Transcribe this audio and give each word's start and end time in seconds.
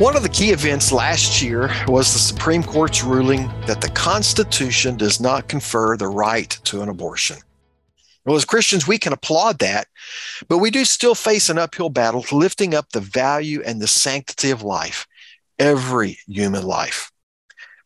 One 0.00 0.16
of 0.16 0.22
the 0.22 0.30
key 0.30 0.48
events 0.48 0.92
last 0.92 1.42
year 1.42 1.70
was 1.86 2.10
the 2.10 2.18
Supreme 2.18 2.62
Court's 2.62 3.04
ruling 3.04 3.48
that 3.66 3.82
the 3.82 3.90
Constitution 3.90 4.96
does 4.96 5.20
not 5.20 5.46
confer 5.46 5.94
the 5.94 6.08
right 6.08 6.48
to 6.64 6.80
an 6.80 6.88
abortion. 6.88 7.36
Well, 8.24 8.34
as 8.34 8.46
Christians, 8.46 8.88
we 8.88 8.96
can 8.96 9.12
applaud 9.12 9.58
that, 9.58 9.88
but 10.48 10.56
we 10.56 10.70
do 10.70 10.86
still 10.86 11.14
face 11.14 11.50
an 11.50 11.58
uphill 11.58 11.90
battle 11.90 12.24
lifting 12.32 12.74
up 12.74 12.88
the 12.88 13.00
value 13.00 13.60
and 13.62 13.78
the 13.78 13.86
sanctity 13.86 14.50
of 14.50 14.62
life, 14.62 15.06
every 15.58 16.16
human 16.26 16.62
life. 16.62 17.09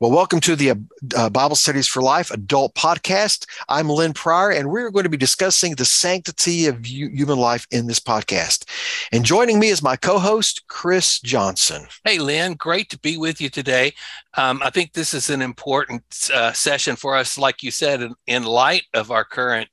Well, 0.05 0.13
welcome 0.13 0.41
to 0.41 0.55
the 0.55 0.73
uh, 1.17 1.31
Bible 1.31 1.57
Studies 1.57 1.89
for 1.89 2.03
Life 2.03 2.31
adult 2.31 2.75
podcast. 2.75 3.47
I'm 3.71 3.89
Lynn 3.89 4.13
Pryor, 4.13 4.51
and 4.51 4.69
we're 4.69 4.91
going 4.91 5.05
to 5.05 5.09
be 5.09 5.17
discussing 5.17 5.77
the 5.77 5.87
sanctity 5.87 6.67
of 6.67 6.85
human 6.85 7.39
life 7.39 7.67
in 7.71 7.87
this 7.87 8.01
podcast. 8.01 8.69
And 9.13 9.25
joining 9.25 9.59
me 9.59 9.69
is 9.69 9.83
my 9.83 9.97
co 9.97 10.19
host, 10.19 10.65
Chris 10.69 11.21
Johnson. 11.21 11.87
Hey, 12.05 12.19
Lynn, 12.19 12.53
great 12.53 12.91
to 12.91 12.99
be 12.99 13.17
with 13.17 13.41
you 13.41 13.49
today. 13.49 13.95
Um, 14.35 14.61
I 14.63 14.69
think 14.69 14.93
this 14.93 15.15
is 15.15 15.31
an 15.31 15.41
important 15.41 16.03
uh, 16.35 16.53
session 16.53 16.97
for 16.97 17.17
us, 17.17 17.39
like 17.39 17.63
you 17.63 17.71
said, 17.71 18.03
in, 18.03 18.15
in 18.27 18.43
light 18.43 18.83
of 18.93 19.11
our 19.11 19.25
current 19.25 19.71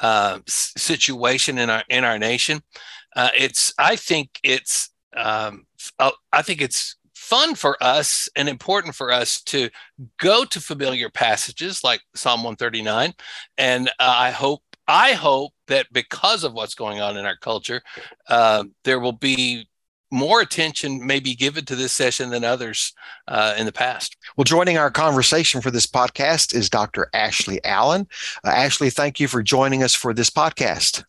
uh, 0.00 0.38
situation 0.46 1.58
in 1.58 1.70
our 1.70 1.82
in 1.88 2.04
our 2.04 2.20
nation. 2.20 2.62
Uh, 3.16 3.30
it's 3.36 3.74
I 3.78 3.96
think 3.96 4.38
it's 4.44 4.90
um, 5.16 5.66
uh, 5.98 6.12
I 6.32 6.42
think 6.42 6.60
it's 6.62 6.94
fun 7.22 7.54
for 7.54 7.80
us 7.80 8.28
and 8.34 8.48
important 8.48 8.96
for 8.96 9.12
us 9.12 9.40
to 9.42 9.70
go 10.18 10.44
to 10.44 10.60
familiar 10.60 11.08
passages 11.08 11.84
like 11.84 12.00
Psalm 12.16 12.40
139. 12.40 13.14
And 13.56 13.88
uh, 13.88 13.92
I 14.00 14.32
hope 14.32 14.62
I 14.88 15.12
hope 15.12 15.52
that 15.68 15.86
because 15.92 16.42
of 16.42 16.52
what's 16.52 16.74
going 16.74 17.00
on 17.00 17.16
in 17.16 17.24
our 17.24 17.36
culture, 17.36 17.80
uh, 18.28 18.64
there 18.82 18.98
will 18.98 19.12
be 19.12 19.68
more 20.10 20.40
attention 20.40 21.06
maybe 21.06 21.34
given 21.36 21.64
to 21.66 21.76
this 21.76 21.92
session 21.92 22.30
than 22.30 22.42
others 22.42 22.92
uh, 23.28 23.54
in 23.56 23.66
the 23.66 23.72
past. 23.72 24.16
Well, 24.36 24.44
joining 24.44 24.76
our 24.76 24.90
conversation 24.90 25.60
for 25.60 25.70
this 25.70 25.86
podcast 25.86 26.54
is 26.54 26.68
Dr. 26.68 27.08
Ashley 27.14 27.64
Allen. 27.64 28.08
Uh, 28.44 28.50
Ashley, 28.50 28.90
thank 28.90 29.20
you 29.20 29.28
for 29.28 29.44
joining 29.44 29.84
us 29.84 29.94
for 29.94 30.12
this 30.12 30.28
podcast. 30.28 31.04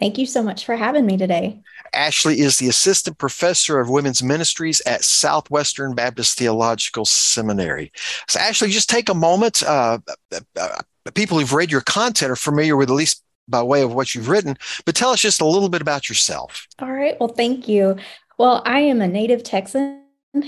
Thank 0.00 0.16
you 0.16 0.26
so 0.26 0.42
much 0.42 0.64
for 0.64 0.76
having 0.76 1.06
me 1.06 1.16
today. 1.16 1.60
Ashley 1.92 2.40
is 2.40 2.58
the 2.58 2.68
assistant 2.68 3.18
professor 3.18 3.80
of 3.80 3.90
women's 3.90 4.22
ministries 4.22 4.80
at 4.86 5.02
Southwestern 5.04 5.94
Baptist 5.94 6.38
Theological 6.38 7.04
Seminary. 7.04 7.90
So, 8.28 8.38
Ashley, 8.38 8.70
just 8.70 8.88
take 8.88 9.08
a 9.08 9.14
moment. 9.14 9.62
Uh, 9.62 9.98
uh, 10.32 10.40
uh, 10.56 10.82
people 11.14 11.38
who've 11.38 11.52
read 11.52 11.72
your 11.72 11.80
content 11.80 12.30
are 12.30 12.36
familiar 12.36 12.76
with 12.76 12.90
at 12.90 12.94
least 12.94 13.24
by 13.48 13.62
way 13.62 13.82
of 13.82 13.94
what 13.94 14.14
you've 14.14 14.28
written, 14.28 14.56
but 14.84 14.94
tell 14.94 15.10
us 15.10 15.20
just 15.20 15.40
a 15.40 15.46
little 15.46 15.70
bit 15.70 15.80
about 15.80 16.08
yourself. 16.08 16.68
All 16.80 16.92
right. 16.92 17.18
Well, 17.18 17.30
thank 17.30 17.66
you. 17.66 17.96
Well, 18.36 18.62
I 18.66 18.80
am 18.80 19.00
a 19.00 19.08
native 19.08 19.42
Texan 19.42 20.04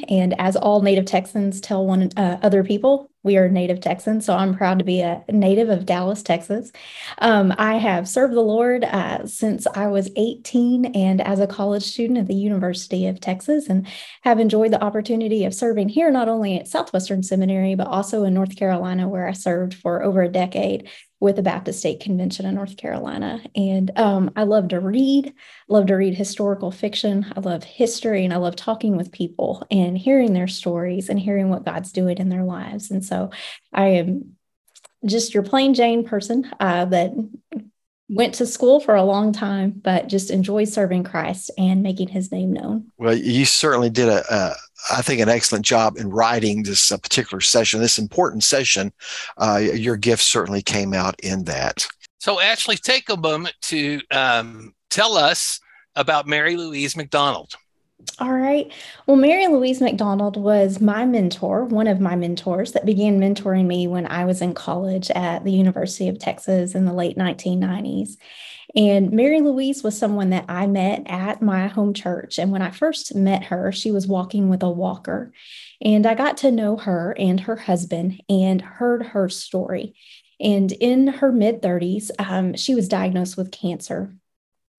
and 0.08 0.38
as 0.38 0.56
all 0.56 0.82
native 0.82 1.06
Texans 1.06 1.60
tell 1.60 1.86
one 1.86 2.10
uh, 2.16 2.38
other 2.42 2.62
people, 2.62 3.09
we 3.22 3.36
are 3.36 3.48
native 3.48 3.80
Texans. 3.80 4.24
So 4.24 4.34
I'm 4.34 4.56
proud 4.56 4.78
to 4.78 4.84
be 4.84 5.00
a 5.00 5.22
native 5.28 5.68
of 5.68 5.84
Dallas, 5.84 6.22
Texas. 6.22 6.72
Um, 7.18 7.54
I 7.58 7.76
have 7.76 8.08
served 8.08 8.34
the 8.34 8.40
Lord 8.40 8.84
uh, 8.84 9.26
since 9.26 9.66
I 9.74 9.88
was 9.88 10.10
18 10.16 10.86
and 10.86 11.20
as 11.20 11.38
a 11.38 11.46
college 11.46 11.82
student 11.82 12.18
at 12.18 12.26
the 12.26 12.34
University 12.34 13.06
of 13.06 13.20
Texas, 13.20 13.68
and 13.68 13.86
have 14.22 14.40
enjoyed 14.40 14.72
the 14.72 14.82
opportunity 14.82 15.44
of 15.44 15.54
serving 15.54 15.88
here, 15.88 16.10
not 16.10 16.28
only 16.28 16.58
at 16.58 16.68
Southwestern 16.68 17.22
Seminary, 17.22 17.74
but 17.74 17.86
also 17.86 18.24
in 18.24 18.34
North 18.34 18.56
Carolina, 18.56 19.08
where 19.08 19.28
I 19.28 19.32
served 19.32 19.74
for 19.74 20.02
over 20.02 20.22
a 20.22 20.28
decade 20.28 20.88
with 21.20 21.36
the 21.36 21.42
Baptist 21.42 21.80
State 21.80 22.00
Convention 22.00 22.46
in 22.46 22.54
North 22.54 22.78
Carolina. 22.78 23.42
And 23.54 23.90
um, 23.96 24.30
I 24.36 24.44
love 24.44 24.68
to 24.68 24.80
read, 24.80 25.34
love 25.68 25.86
to 25.86 25.94
read 25.94 26.14
historical 26.14 26.70
fiction. 26.70 27.30
I 27.36 27.40
love 27.40 27.62
history 27.62 28.24
and 28.24 28.32
I 28.32 28.38
love 28.38 28.56
talking 28.56 28.96
with 28.96 29.12
people 29.12 29.66
and 29.70 29.96
hearing 29.96 30.32
their 30.32 30.48
stories 30.48 31.10
and 31.10 31.20
hearing 31.20 31.50
what 31.50 31.64
God's 31.64 31.92
doing 31.92 32.16
in 32.18 32.30
their 32.30 32.44
lives. 32.44 32.90
And 32.90 33.04
so 33.04 33.30
I 33.72 33.88
am 33.88 34.36
just 35.04 35.34
your 35.34 35.42
plain 35.42 35.74
Jane 35.74 36.04
person 36.04 36.50
uh, 36.58 36.86
that 36.86 37.12
went 38.10 38.34
to 38.34 38.44
school 38.44 38.80
for 38.80 38.96
a 38.96 39.04
long 39.04 39.32
time, 39.32 39.70
but 39.70 40.08
just 40.08 40.30
enjoy 40.30 40.64
serving 40.64 41.04
Christ 41.04 41.50
and 41.56 41.82
making 41.82 42.08
his 42.08 42.32
name 42.32 42.52
known. 42.52 42.90
Well, 42.98 43.16
you 43.16 43.44
certainly 43.44 43.88
did 43.88 44.08
a, 44.08 44.24
a 44.34 44.54
I 44.90 45.02
think, 45.02 45.20
an 45.20 45.28
excellent 45.28 45.64
job 45.64 45.96
in 45.96 46.10
writing 46.10 46.62
this 46.62 46.90
uh, 46.90 46.98
particular 46.98 47.40
session, 47.40 47.80
this 47.80 47.98
important 47.98 48.42
session. 48.42 48.92
Uh, 49.36 49.58
your 49.58 49.96
gift 49.96 50.22
certainly 50.22 50.62
came 50.62 50.94
out 50.94 51.18
in 51.20 51.44
that. 51.44 51.86
So, 52.18 52.40
Ashley, 52.40 52.76
take 52.76 53.08
a 53.08 53.16
moment 53.16 53.54
to 53.62 54.00
um, 54.10 54.74
tell 54.88 55.16
us 55.16 55.60
about 55.96 56.26
Mary 56.26 56.56
Louise 56.56 56.96
McDonald. 56.96 57.54
All 58.18 58.32
right. 58.32 58.70
Well, 59.06 59.16
Mary 59.16 59.46
Louise 59.46 59.80
McDonald 59.80 60.36
was 60.36 60.80
my 60.80 61.06
mentor, 61.06 61.64
one 61.64 61.86
of 61.86 62.00
my 62.00 62.16
mentors 62.16 62.72
that 62.72 62.84
began 62.84 63.18
mentoring 63.18 63.66
me 63.66 63.86
when 63.86 64.06
I 64.06 64.26
was 64.26 64.42
in 64.42 64.52
college 64.52 65.10
at 65.10 65.44
the 65.44 65.52
University 65.52 66.08
of 66.08 66.18
Texas 66.18 66.74
in 66.74 66.84
the 66.84 66.92
late 66.92 67.16
1990s. 67.16 68.16
And 68.76 69.10
Mary 69.10 69.40
Louise 69.40 69.82
was 69.82 69.98
someone 69.98 70.30
that 70.30 70.44
I 70.48 70.66
met 70.66 71.02
at 71.06 71.42
my 71.42 71.66
home 71.66 71.94
church. 71.94 72.38
And 72.38 72.52
when 72.52 72.62
I 72.62 72.70
first 72.70 73.14
met 73.14 73.44
her, 73.44 73.72
she 73.72 73.90
was 73.90 74.06
walking 74.06 74.48
with 74.48 74.62
a 74.62 74.70
walker. 74.70 75.32
And 75.80 76.06
I 76.06 76.14
got 76.14 76.36
to 76.38 76.52
know 76.52 76.76
her 76.76 77.14
and 77.18 77.40
her 77.40 77.56
husband 77.56 78.22
and 78.28 78.60
heard 78.62 79.06
her 79.06 79.28
story. 79.28 79.94
And 80.38 80.70
in 80.72 81.06
her 81.08 81.32
mid 81.32 81.62
30s, 81.62 82.10
um, 82.18 82.54
she 82.54 82.74
was 82.74 82.88
diagnosed 82.88 83.36
with 83.36 83.50
cancer. 83.50 84.14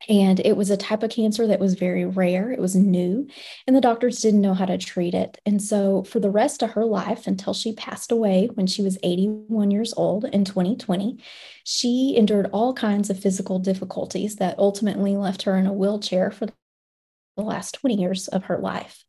And 0.09 0.39
it 0.39 0.57
was 0.57 0.69
a 0.69 0.77
type 0.77 1.03
of 1.03 1.11
cancer 1.11 1.45
that 1.47 1.59
was 1.59 1.75
very 1.75 2.05
rare. 2.05 2.51
It 2.51 2.59
was 2.59 2.75
new, 2.75 3.27
and 3.67 3.75
the 3.75 3.81
doctors 3.81 4.21
didn't 4.21 4.41
know 4.41 4.53
how 4.53 4.65
to 4.65 4.77
treat 4.77 5.13
it. 5.13 5.39
And 5.45 5.61
so, 5.61 6.03
for 6.03 6.19
the 6.19 6.31
rest 6.31 6.63
of 6.63 6.71
her 6.71 6.85
life, 6.85 7.27
until 7.27 7.53
she 7.53 7.73
passed 7.73 8.11
away 8.11 8.49
when 8.53 8.67
she 8.67 8.81
was 8.81 8.97
81 9.03 9.69
years 9.71 9.93
old 9.95 10.25
in 10.25 10.43
2020, 10.43 11.23
she 11.63 12.15
endured 12.17 12.49
all 12.51 12.73
kinds 12.73 13.09
of 13.09 13.19
physical 13.19 13.59
difficulties 13.59 14.37
that 14.37 14.57
ultimately 14.57 15.15
left 15.15 15.43
her 15.43 15.55
in 15.55 15.67
a 15.67 15.73
wheelchair 15.73 16.31
for 16.31 16.47
the 16.47 16.53
last 17.43 17.75
20 17.75 17.95
years 17.95 18.27
of 18.27 18.45
her 18.45 18.57
life. 18.57 19.03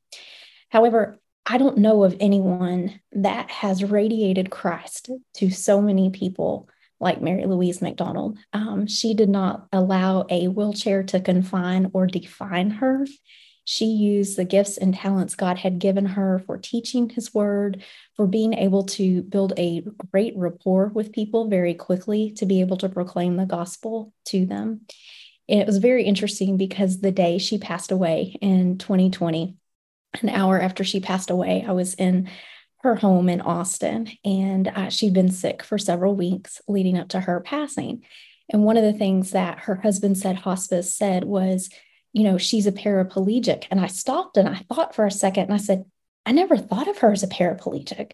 However, 0.69 1.19
I 1.45 1.59
don't 1.59 1.79
know 1.79 2.05
of 2.05 2.17
anyone 2.21 3.01
that 3.13 3.51
has 3.51 3.83
radiated 3.83 4.51
Christ 4.51 5.11
to 5.35 5.51
so 5.51 5.81
many 5.81 6.11
people 6.11 6.69
like 7.03 7.21
Mary 7.21 7.45
Louise 7.45 7.83
McDonald. 7.83 8.39
Um, 8.53 8.87
she 8.87 9.13
did 9.13 9.29
not 9.29 9.67
allow 9.73 10.25
a 10.31 10.47
wheelchair 10.47 11.03
to 11.03 11.21
confine 11.21 11.91
or 11.93 12.07
define 12.07 12.71
her. 12.71 13.05
She 13.65 13.87
used 13.87 14.37
the 14.37 14.45
gifts 14.45 14.77
and 14.77 14.95
talents 14.95 15.35
God 15.35 15.59
had 15.59 15.79
given 15.79 16.07
her 16.07 16.43
for 16.47 16.59
teaching 16.59 17.11
His 17.11 17.35
word, 17.35 17.83
for 18.17 18.27
being 18.27 18.55
able 18.55 18.85
to 18.85 19.23
build 19.23 19.53
a 19.59 19.85
great 20.11 20.35
rapport 20.37 20.89
with 20.95 21.13
people 21.13 21.49
very 21.49 21.75
quickly, 21.75 22.33
to 22.33 22.47
be 22.47 22.61
able 22.61 22.77
to 22.79 22.89
proclaim 22.89 23.37
the 23.37 23.47
gospel 23.47 24.13
to 24.27 24.47
them. 24.47 24.83
And 25.49 25.61
it 25.61 25.67
was 25.67 25.79
very 25.79 26.05
interesting 26.05 26.57
because 26.57 27.01
the 27.01 27.13
day 27.13 27.39
she 27.39 27.59
passed 27.59 27.93
away 27.93 28.37
in 28.41 28.79
2020, 28.79 29.57
an 30.23 30.29
hour 30.29 30.61
after 30.61 30.85
she 30.85 31.01
passed 31.01 31.31
away, 31.31 31.65
I 31.67 31.73
was 31.73 31.95
in 31.95 32.29
her 32.83 32.97
home 32.97 33.29
in 33.29 33.41
Austin, 33.41 34.09
and 34.25 34.69
uh, 34.69 34.91
she'd 34.91 35.15
been 35.15 35.31
sick 35.31 35.63
for 35.63 35.79
several 35.79 36.17
weeks 36.17 36.61
leading 36.67 36.99
up 36.99 37.09
to 37.09 37.21
her 37.21 37.41
passing. 37.41 38.03
And 38.51 38.65
one 38.65 38.77
of 38.77 38.83
the 38.83 38.93
things 38.93 39.31
that 39.31 39.61
her 39.61 39.77
husband 39.77 40.19
said 40.19 40.37
hospice 40.37 40.93
said 40.93 41.25
was, 41.25 41.71
you 42.13 42.25
know, 42.25 42.39
she's 42.39 42.67
a 42.67 42.73
paraplegic. 42.73 43.67
And 43.71 43.81
I 43.81 43.87
stopped 43.87 44.37
and 44.37 44.49
I 44.49 44.65
thought 44.73 44.95
for 44.95 45.07
a 45.07 45.11
second 45.11 45.45
and 45.45 45.55
I 45.55 45.59
said, 45.59 45.85
I 46.27 46.33
never 46.33 46.57
thought 46.57 46.89
of 46.89 46.99
her 46.99 47.13
as 47.13 47.23
a 47.23 47.29
paraplegic. 47.29 48.13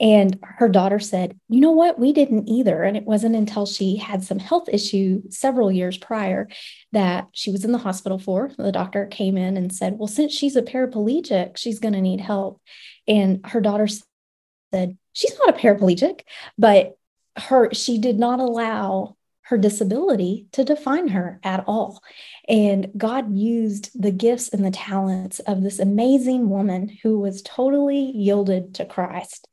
And 0.00 0.38
her 0.42 0.68
daughter 0.68 0.98
said, 0.98 1.38
You 1.48 1.60
know 1.60 1.70
what? 1.70 1.98
We 1.98 2.12
didn't 2.12 2.48
either. 2.48 2.82
And 2.82 2.96
it 2.96 3.04
wasn't 3.04 3.36
until 3.36 3.66
she 3.66 3.96
had 3.96 4.24
some 4.24 4.40
health 4.40 4.68
issue 4.70 5.22
several 5.30 5.70
years 5.70 5.96
prior 5.96 6.48
that 6.90 7.28
she 7.32 7.52
was 7.52 7.64
in 7.64 7.70
the 7.70 7.78
hospital 7.78 8.18
for. 8.18 8.50
The 8.58 8.72
doctor 8.72 9.06
came 9.06 9.36
in 9.36 9.56
and 9.56 9.72
said, 9.72 9.98
Well, 9.98 10.08
since 10.08 10.32
she's 10.32 10.56
a 10.56 10.62
paraplegic, 10.62 11.56
she's 11.56 11.78
going 11.78 11.94
to 11.94 12.00
need 12.00 12.20
help. 12.20 12.60
And 13.06 13.44
her 13.46 13.60
daughter 13.60 13.88
said, 14.72 14.96
She's 15.12 15.38
not 15.38 15.50
a 15.50 15.58
paraplegic, 15.58 16.22
but 16.56 16.96
her 17.36 17.72
she 17.72 17.98
did 17.98 18.18
not 18.18 18.40
allow 18.40 19.16
her 19.42 19.58
disability 19.58 20.46
to 20.52 20.64
define 20.64 21.08
her 21.08 21.40
at 21.42 21.64
all. 21.66 22.02
And 22.48 22.90
God 22.96 23.36
used 23.36 23.90
the 24.00 24.12
gifts 24.12 24.48
and 24.48 24.64
the 24.64 24.70
talents 24.70 25.40
of 25.40 25.62
this 25.62 25.78
amazing 25.78 26.48
woman 26.48 26.88
who 27.02 27.18
was 27.18 27.42
totally 27.42 27.98
yielded 27.98 28.76
to 28.76 28.84
Christ 28.84 29.48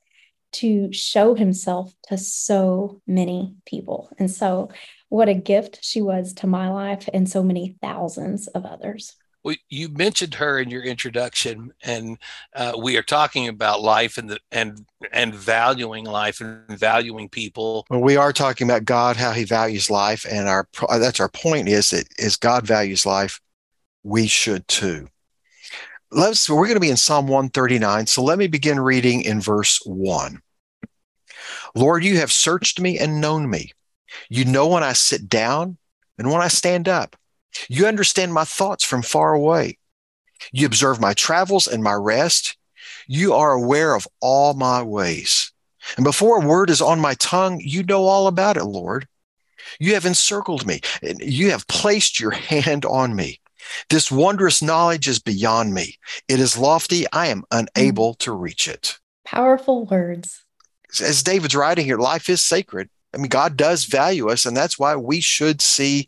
to 0.51 0.91
show 0.93 1.35
himself 1.35 1.93
to 2.07 2.17
so 2.17 3.01
many 3.05 3.55
people. 3.65 4.09
And 4.17 4.31
so, 4.31 4.69
what 5.09 5.29
a 5.29 5.33
gift 5.33 5.79
she 5.81 6.01
was 6.01 6.33
to 6.35 6.47
my 6.47 6.69
life 6.69 7.09
and 7.13 7.27
so 7.27 7.43
many 7.43 7.75
thousands 7.81 8.47
of 8.47 8.65
others. 8.65 9.15
Well, 9.43 9.55
you 9.69 9.89
mentioned 9.89 10.35
her 10.35 10.59
in 10.59 10.69
your 10.69 10.83
introduction, 10.83 11.71
and 11.83 12.17
uh, 12.53 12.73
we 12.77 12.97
are 12.97 13.03
talking 13.03 13.47
about 13.47 13.81
life 13.81 14.17
and 14.17 14.29
the 14.29 14.39
and 14.51 14.85
and 15.13 15.33
valuing 15.33 16.03
life 16.03 16.41
and 16.41 16.77
valuing 16.77 17.29
people. 17.29 17.85
Well, 17.89 18.01
we 18.01 18.17
are 18.17 18.33
talking 18.33 18.67
about 18.67 18.83
God, 18.83 19.15
how 19.15 19.31
He 19.31 19.45
values 19.45 19.89
life, 19.89 20.25
and 20.29 20.49
our 20.49 20.67
that's 20.89 21.21
our 21.21 21.29
point 21.29 21.69
is 21.69 21.91
that 21.91 22.07
as 22.19 22.35
God 22.35 22.67
values 22.67 23.05
life, 23.05 23.39
we 24.03 24.27
should 24.27 24.67
too. 24.67 25.07
let's 26.11 26.49
we're 26.49 26.65
going 26.65 26.73
to 26.73 26.81
be 26.81 26.89
in 26.89 26.97
Psalm 26.97 27.27
139. 27.27 28.07
So 28.07 28.21
let 28.21 28.37
me 28.37 28.47
begin 28.47 28.79
reading 28.79 29.21
in 29.21 29.39
verse 29.39 29.79
1. 29.85 30.41
Lord, 31.75 32.03
you 32.03 32.17
have 32.17 32.31
searched 32.31 32.81
me 32.81 32.99
and 32.99 33.21
known 33.21 33.49
me. 33.49 33.71
You 34.29 34.43
know 34.43 34.67
when 34.67 34.83
I 34.83 34.93
sit 34.93 35.29
down 35.29 35.77
and 36.17 36.29
when 36.29 36.41
I 36.41 36.49
stand 36.49 36.89
up. 36.89 37.15
You 37.67 37.87
understand 37.87 38.33
my 38.33 38.43
thoughts 38.45 38.83
from 38.83 39.01
far 39.01 39.33
away. 39.33 39.77
You 40.51 40.65
observe 40.65 40.99
my 40.99 41.13
travels 41.13 41.67
and 41.67 41.83
my 41.83 41.93
rest. 41.93 42.57
You 43.07 43.33
are 43.33 43.51
aware 43.51 43.95
of 43.95 44.07
all 44.19 44.53
my 44.53 44.81
ways. 44.81 45.51
And 45.97 46.03
before 46.03 46.41
a 46.41 46.45
word 46.45 46.69
is 46.69 46.81
on 46.81 46.99
my 46.99 47.15
tongue, 47.15 47.59
you 47.63 47.83
know 47.83 48.05
all 48.05 48.27
about 48.27 48.57
it, 48.57 48.65
Lord. 48.65 49.07
You 49.79 49.93
have 49.93 50.05
encircled 50.05 50.65
me. 50.65 50.81
and 51.01 51.19
You 51.19 51.51
have 51.51 51.67
placed 51.67 52.19
your 52.19 52.31
hand 52.31 52.85
on 52.85 53.15
me. 53.15 53.39
This 53.89 54.11
wondrous 54.11 54.61
knowledge 54.61 55.07
is 55.07 55.19
beyond 55.19 55.73
me. 55.73 55.97
It 56.27 56.39
is 56.39 56.57
lofty. 56.57 57.05
I 57.11 57.27
am 57.27 57.43
unable 57.51 58.15
to 58.15 58.31
reach 58.31 58.67
it. 58.67 58.97
Powerful 59.25 59.85
words. 59.85 60.43
As 61.01 61.21
David's 61.21 61.55
writing 61.55 61.85
here, 61.85 61.97
life 61.99 62.29
is 62.29 62.41
sacred. 62.41 62.89
I 63.13 63.17
mean, 63.17 63.27
God 63.27 63.57
does 63.57 63.85
value 63.85 64.29
us, 64.29 64.45
and 64.45 64.55
that's 64.55 64.79
why 64.79 64.95
we 64.95 65.21
should 65.21 65.61
see 65.61 66.07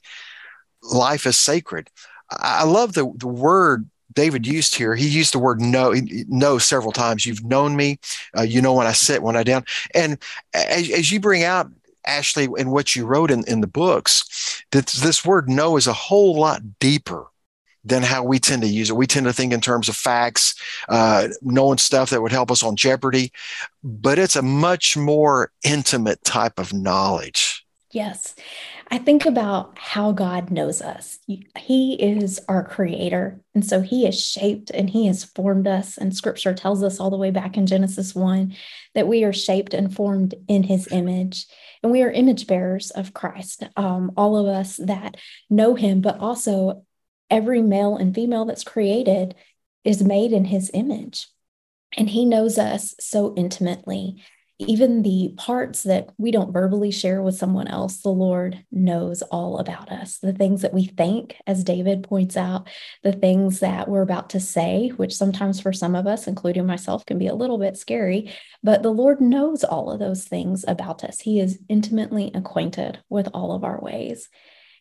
life 0.81 1.25
is 1.25 1.37
sacred. 1.37 1.89
I 2.29 2.63
love 2.63 2.93
the, 2.93 3.11
the 3.17 3.27
word 3.27 3.89
David 4.13 4.45
used 4.47 4.75
here. 4.75 4.95
He 4.95 5.07
used 5.07 5.33
the 5.33 5.39
word 5.39 5.61
know, 5.61 5.93
know 6.27 6.57
several 6.57 6.91
times. 6.91 7.25
You've 7.25 7.43
known 7.43 7.75
me. 7.75 7.99
Uh, 8.37 8.43
you 8.43 8.61
know 8.61 8.73
when 8.73 8.87
I 8.87 8.93
sit, 8.93 9.23
when 9.23 9.35
I 9.35 9.43
down. 9.43 9.65
And 9.93 10.17
as, 10.53 10.89
as 10.89 11.11
you 11.11 11.19
bring 11.19 11.43
out 11.43 11.71
Ashley, 12.05 12.47
and 12.57 12.71
what 12.71 12.95
you 12.95 13.05
wrote 13.05 13.31
in, 13.31 13.43
in 13.47 13.61
the 13.61 13.67
books, 13.67 14.63
that 14.71 14.87
this 14.87 15.23
word 15.23 15.49
know 15.49 15.77
is 15.77 15.87
a 15.87 15.93
whole 15.93 16.35
lot 16.35 16.79
deeper 16.79 17.27
than 17.83 18.03
how 18.03 18.23
we 18.23 18.39
tend 18.39 18.61
to 18.61 18.67
use 18.67 18.89
it. 18.89 18.95
We 18.95 19.07
tend 19.07 19.25
to 19.25 19.33
think 19.33 19.53
in 19.53 19.61
terms 19.61 19.89
of 19.89 19.95
facts, 19.95 20.55
uh, 20.89 21.29
knowing 21.41 21.77
stuff 21.77 22.09
that 22.11 22.21
would 22.21 22.31
help 22.31 22.51
us 22.51 22.63
on 22.63 22.75
Jeopardy, 22.75 23.31
but 23.83 24.19
it's 24.19 24.35
a 24.35 24.41
much 24.41 24.95
more 24.95 25.51
intimate 25.63 26.23
type 26.23 26.59
of 26.59 26.73
knowledge. 26.73 27.60
Yes. 27.91 28.35
I 28.89 28.97
think 28.97 29.25
about 29.25 29.77
how 29.77 30.13
God 30.13 30.49
knows 30.49 30.81
us. 30.81 31.19
He 31.57 31.93
is 31.95 32.39
our 32.47 32.63
creator. 32.63 33.41
And 33.53 33.65
so 33.65 33.81
he 33.81 34.05
has 34.05 34.19
shaped 34.19 34.69
and 34.69 34.89
he 34.89 35.07
has 35.07 35.25
formed 35.25 35.67
us. 35.67 35.97
And 35.97 36.15
scripture 36.15 36.53
tells 36.53 36.83
us 36.83 36.99
all 36.99 37.09
the 37.09 37.17
way 37.17 37.31
back 37.31 37.57
in 37.57 37.67
Genesis 37.67 38.15
1 38.15 38.55
that 38.95 39.07
we 39.07 39.23
are 39.25 39.33
shaped 39.33 39.73
and 39.73 39.93
formed 39.93 40.35
in 40.47 40.63
his 40.63 40.87
image. 40.91 41.47
And 41.83 41.91
we 41.91 42.01
are 42.01 42.11
image 42.11 42.47
bearers 42.47 42.91
of 42.91 43.13
Christ. 43.13 43.63
Um, 43.75 44.11
all 44.15 44.37
of 44.37 44.47
us 44.47 44.77
that 44.77 45.17
know 45.49 45.75
him, 45.75 45.99
but 45.99 46.19
also 46.19 46.85
every 47.29 47.61
male 47.61 47.97
and 47.97 48.15
female 48.15 48.45
that's 48.45 48.63
created 48.63 49.35
is 49.83 50.03
made 50.03 50.31
in 50.31 50.45
his 50.45 50.71
image. 50.73 51.27
And 51.97 52.09
he 52.09 52.23
knows 52.23 52.57
us 52.57 52.95
so 52.99 53.33
intimately. 53.35 54.23
Even 54.67 55.01
the 55.01 55.33
parts 55.37 55.83
that 55.83 56.09
we 56.17 56.29
don't 56.29 56.53
verbally 56.53 56.91
share 56.91 57.21
with 57.23 57.35
someone 57.35 57.67
else, 57.67 58.01
the 58.01 58.09
Lord 58.09 58.63
knows 58.71 59.23
all 59.23 59.57
about 59.57 59.91
us. 59.91 60.19
The 60.19 60.33
things 60.33 60.61
that 60.61 60.73
we 60.73 60.85
think, 60.85 61.35
as 61.47 61.63
David 61.63 62.03
points 62.03 62.37
out, 62.37 62.69
the 63.01 63.11
things 63.11 63.59
that 63.61 63.87
we're 63.87 64.03
about 64.03 64.29
to 64.31 64.39
say, 64.39 64.89
which 64.89 65.15
sometimes 65.15 65.59
for 65.59 65.73
some 65.73 65.95
of 65.95 66.05
us, 66.05 66.27
including 66.27 66.67
myself, 66.67 67.05
can 67.05 67.17
be 67.17 67.25
a 67.25 67.33
little 67.33 67.57
bit 67.57 67.75
scary, 67.75 68.31
but 68.61 68.83
the 68.83 68.91
Lord 68.91 69.19
knows 69.19 69.63
all 69.63 69.91
of 69.91 69.99
those 69.99 70.25
things 70.25 70.63
about 70.67 71.03
us. 71.03 71.19
He 71.19 71.39
is 71.39 71.59
intimately 71.67 72.29
acquainted 72.35 72.99
with 73.09 73.29
all 73.33 73.53
of 73.53 73.63
our 73.63 73.81
ways. 73.81 74.29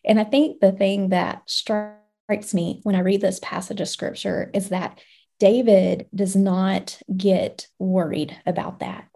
And 0.05 0.19
I 0.19 0.25
think 0.25 0.59
the 0.59 0.71
thing 0.71 1.09
that 1.09 1.41
strikes 1.47 2.53
me 2.53 2.81
when 2.83 2.95
I 2.95 2.99
read 2.99 3.21
this 3.21 3.39
passage 3.39 3.81
of 3.81 3.89
scripture 3.89 4.51
is 4.53 4.69
that 4.69 4.99
David 5.39 6.07
does 6.13 6.35
not 6.35 6.99
get 7.17 7.67
worried 7.79 8.37
about 8.45 8.79
that. 8.79 9.07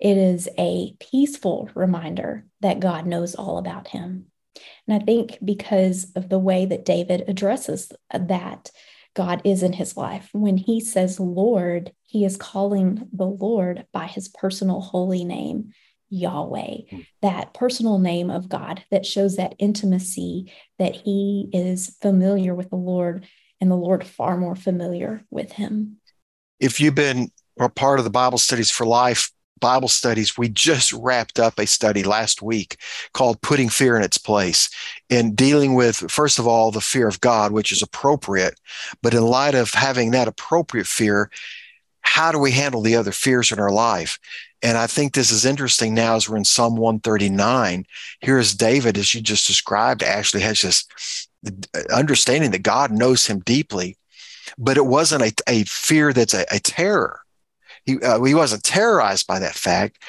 It 0.00 0.16
is 0.16 0.48
a 0.58 0.94
peaceful 1.00 1.70
reminder 1.74 2.46
that 2.60 2.80
God 2.80 3.06
knows 3.06 3.34
all 3.34 3.58
about 3.58 3.88
him. 3.88 4.26
And 4.86 5.02
I 5.02 5.04
think 5.04 5.38
because 5.44 6.12
of 6.14 6.28
the 6.28 6.38
way 6.38 6.66
that 6.66 6.84
David 6.84 7.24
addresses 7.28 7.92
that, 8.12 8.70
God 9.14 9.42
is 9.44 9.62
in 9.62 9.72
his 9.72 9.96
life. 9.96 10.28
When 10.32 10.56
he 10.56 10.80
says 10.80 11.20
Lord, 11.20 11.92
he 12.02 12.24
is 12.24 12.36
calling 12.36 13.08
the 13.12 13.26
Lord 13.26 13.86
by 13.92 14.06
his 14.06 14.28
personal 14.28 14.80
holy 14.80 15.24
name. 15.24 15.72
Yahweh, 16.10 16.76
hmm. 16.90 17.00
that 17.22 17.54
personal 17.54 17.98
name 17.98 18.30
of 18.30 18.48
God 18.48 18.84
that 18.90 19.06
shows 19.06 19.36
that 19.36 19.56
intimacy 19.58 20.52
that 20.78 20.94
he 20.94 21.48
is 21.52 21.96
familiar 22.00 22.54
with 22.54 22.70
the 22.70 22.76
Lord 22.76 23.26
and 23.60 23.70
the 23.70 23.76
Lord 23.76 24.04
far 24.06 24.36
more 24.36 24.54
familiar 24.54 25.24
with 25.30 25.52
him. 25.52 25.96
If 26.60 26.80
you've 26.80 26.94
been 26.94 27.30
a 27.58 27.68
part 27.68 27.98
of 27.98 28.04
the 28.04 28.10
Bible 28.10 28.38
Studies 28.38 28.70
for 28.70 28.86
Life 28.86 29.32
Bible 29.60 29.88
studies, 29.88 30.36
we 30.36 30.48
just 30.48 30.92
wrapped 30.92 31.38
up 31.38 31.58
a 31.58 31.66
study 31.66 32.02
last 32.02 32.42
week 32.42 32.78
called 33.12 33.40
Putting 33.40 33.68
Fear 33.68 33.96
in 33.96 34.02
Its 34.02 34.18
Place 34.18 34.68
and 35.10 35.36
dealing 35.36 35.74
with, 35.74 36.10
first 36.10 36.38
of 36.38 36.46
all, 36.46 36.70
the 36.70 36.80
fear 36.80 37.08
of 37.08 37.20
God, 37.20 37.52
which 37.52 37.72
is 37.72 37.82
appropriate. 37.82 38.58
But 39.02 39.14
in 39.14 39.22
light 39.22 39.54
of 39.54 39.70
having 39.72 40.10
that 40.10 40.28
appropriate 40.28 40.86
fear, 40.86 41.30
how 42.02 42.30
do 42.30 42.38
we 42.38 42.50
handle 42.50 42.82
the 42.82 42.96
other 42.96 43.12
fears 43.12 43.50
in 43.50 43.58
our 43.58 43.70
life? 43.70 44.18
And 44.62 44.78
I 44.78 44.86
think 44.86 45.12
this 45.12 45.30
is 45.30 45.44
interesting 45.44 45.94
now 45.94 46.16
as 46.16 46.28
we're 46.28 46.36
in 46.36 46.44
Psalm 46.44 46.76
139. 46.76 47.86
Here's 48.20 48.54
David, 48.54 48.96
as 48.96 49.14
you 49.14 49.20
just 49.20 49.46
described, 49.46 50.02
Ashley 50.02 50.40
has 50.40 50.62
this 50.62 51.28
uh, 51.46 51.80
understanding 51.94 52.50
that 52.52 52.62
God 52.62 52.90
knows 52.90 53.26
him 53.26 53.40
deeply, 53.40 53.98
but 54.56 54.76
it 54.76 54.86
wasn't 54.86 55.22
a, 55.22 55.32
a 55.48 55.64
fear 55.64 56.12
that's 56.12 56.34
a, 56.34 56.46
a 56.50 56.60
terror. 56.60 57.23
He, 57.84 58.00
uh, 58.00 58.22
he 58.22 58.34
wasn't 58.34 58.64
terrorized 58.64 59.26
by 59.26 59.38
that 59.38 59.54
fact, 59.54 60.02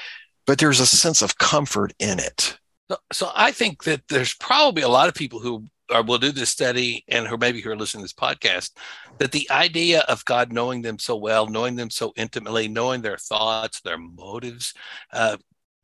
but 0.45 0.59
there's 0.59 0.79
a 0.79 0.85
sense 0.85 1.21
of 1.21 1.37
comfort 1.37 1.93
in 1.99 2.19
it. 2.19 2.57
So, 2.89 2.97
so 3.11 3.31
I 3.35 3.51
think 3.51 3.83
that 3.85 4.01
there's 4.09 4.33
probably 4.35 4.83
a 4.83 4.89
lot 4.89 5.09
of 5.09 5.15
people 5.15 5.39
who 5.39 5.65
will 6.05 6.17
do 6.17 6.31
this 6.31 6.49
study 6.49 7.03
and 7.07 7.27
who 7.27 7.37
maybe 7.37 7.61
who 7.61 7.69
are 7.71 7.75
listening 7.75 8.01
to 8.01 8.05
this 8.05 8.13
podcast 8.13 8.71
that 9.19 9.31
the 9.31 9.49
idea 9.51 10.01
of 10.07 10.25
god 10.25 10.51
knowing 10.51 10.81
them 10.81 10.97
so 10.97 11.15
well 11.15 11.47
knowing 11.47 11.75
them 11.75 11.89
so 11.89 12.11
intimately 12.15 12.67
knowing 12.67 13.01
their 13.01 13.17
thoughts 13.17 13.81
their 13.81 13.97
motives 13.97 14.73
uh, 15.13 15.37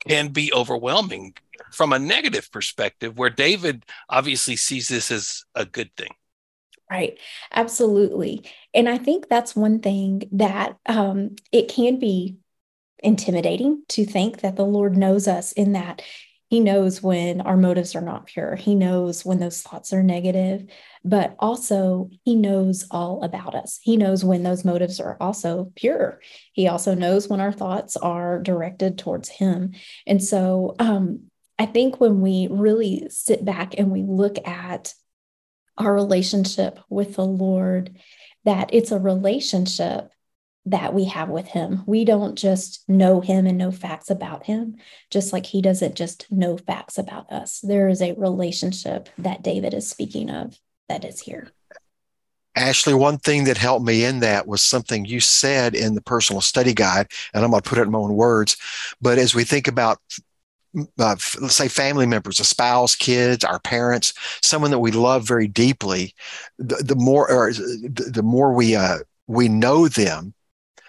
can 0.08 0.30
be 0.30 0.52
overwhelming 0.54 1.34
from 1.72 1.94
a 1.94 2.00
negative 2.00 2.52
perspective 2.52 3.18
where 3.18 3.30
david 3.30 3.86
obviously 4.10 4.56
sees 4.56 4.88
this 4.88 5.12
as 5.12 5.44
a 5.56 5.66
good 5.66 5.92
thing 5.96 6.12
right 6.92 7.18
absolutely 7.54 8.44
and 8.74 8.88
i 8.90 8.98
think 8.98 9.28
that's 9.28 9.56
one 9.56 9.80
thing 9.80 10.24
that 10.32 10.78
um, 10.86 11.36
it 11.52 11.68
can 11.68 11.98
be 11.98 12.38
intimidating 13.00 13.82
to 13.88 14.06
think 14.06 14.42
that 14.42 14.56
the 14.56 14.66
lord 14.66 14.96
knows 14.96 15.28
us 15.28 15.52
in 15.54 15.72
that 15.72 16.02
he 16.52 16.60
knows 16.60 17.02
when 17.02 17.40
our 17.40 17.56
motives 17.56 17.96
are 17.96 18.02
not 18.02 18.26
pure. 18.26 18.58
He 18.58 18.76
knows 18.76 19.24
when 19.24 19.40
those 19.40 19.62
thoughts 19.62 19.94
are 19.94 20.04
negative, 20.04 20.66
but 21.04 21.34
also 21.40 22.10
He 22.26 22.36
knows 22.36 22.86
all 22.92 23.24
about 23.24 23.56
us. 23.56 23.80
He 23.82 23.96
knows 23.96 24.26
when 24.26 24.44
those 24.44 24.66
motives 24.66 25.00
are 25.00 25.16
also 25.22 25.72
pure. 25.76 26.20
He 26.52 26.68
also 26.68 26.94
knows 26.94 27.30
when 27.30 27.40
our 27.40 27.54
thoughts 27.54 27.96
are 27.96 28.38
directed 28.42 28.98
towards 28.98 29.30
Him. 29.30 29.76
And 30.06 30.22
so 30.22 30.76
um, 30.78 31.32
I 31.58 31.68
think 31.68 32.02
when 32.02 32.20
we 32.20 32.50
really 32.52 33.08
sit 33.10 33.46
back 33.46 33.76
and 33.78 33.90
we 33.90 34.04
look 34.04 34.36
at 34.46 34.94
our 35.82 35.94
relationship 35.94 36.80
with 36.90 37.16
the 37.16 37.26
Lord, 37.26 37.98
that 38.46 38.74
it's 38.74 38.92
a 38.92 39.00
relationship 39.00 40.12
that 40.66 40.94
we 40.94 41.06
have 41.06 41.30
with 41.30 41.48
him. 41.48 41.84
We 41.88 42.06
don't 42.06 42.36
just 42.38 42.88
know 42.88 43.20
him 43.20 43.48
and 43.48 43.58
know 43.58 43.72
facts 43.72 44.10
about 44.10 44.46
him, 44.46 44.78
just 45.10 45.34
like 45.34 45.46
he 45.46 45.62
doesn't 45.62 45.96
just 45.96 46.32
know 46.32 46.58
facts 46.58 46.98
about 46.98 47.32
us. 47.32 47.60
There 47.62 47.90
is 47.90 48.02
a 48.02 48.14
relationship 48.14 49.10
that 49.18 49.44
David 49.44 49.74
is 49.74 49.90
speaking 49.90 50.30
of 50.30 50.60
that 50.88 51.04
is 51.04 51.20
here. 51.20 51.50
Ashley, 52.54 52.94
one 52.94 53.18
thing 53.18 53.46
that 53.46 53.58
helped 53.58 53.86
me 53.86 54.04
in 54.04 54.20
that 54.20 54.46
was 54.46 54.62
something 54.62 55.06
you 55.06 55.20
said 55.22 55.74
in 55.74 55.96
the 55.96 56.02
personal 56.02 56.42
study 56.42 56.74
guide, 56.74 57.08
and 57.34 57.44
I'm 57.44 57.52
going 57.52 57.64
to 57.64 57.70
put 57.70 57.80
it 57.80 57.84
in 57.84 57.92
my 57.92 57.98
own 57.98 58.14
words. 58.14 58.58
But 59.02 59.18
as 59.18 59.34
we 59.34 59.46
think 59.46 59.68
about, 59.68 60.00
uh, 61.00 61.16
let's 61.40 61.56
say, 61.56 61.68
family 61.68 62.06
members, 62.06 62.40
a 62.40 62.44
spouse, 62.44 62.96
kids, 62.96 63.44
our 63.44 63.60
parents, 63.60 64.14
someone 64.42 64.72
that 64.72 64.80
we 64.80 64.92
love 64.92 65.28
very 65.28 65.48
deeply, 65.48 66.14
the, 66.58 66.76
the 66.78 66.96
more, 66.96 67.32
or 67.32 67.52
the, 67.52 68.12
the 68.14 68.24
more 68.24 68.54
we 68.54 68.76
uh, 68.76 69.00
we 69.28 69.48
know 69.48 69.88
them, 69.88 70.34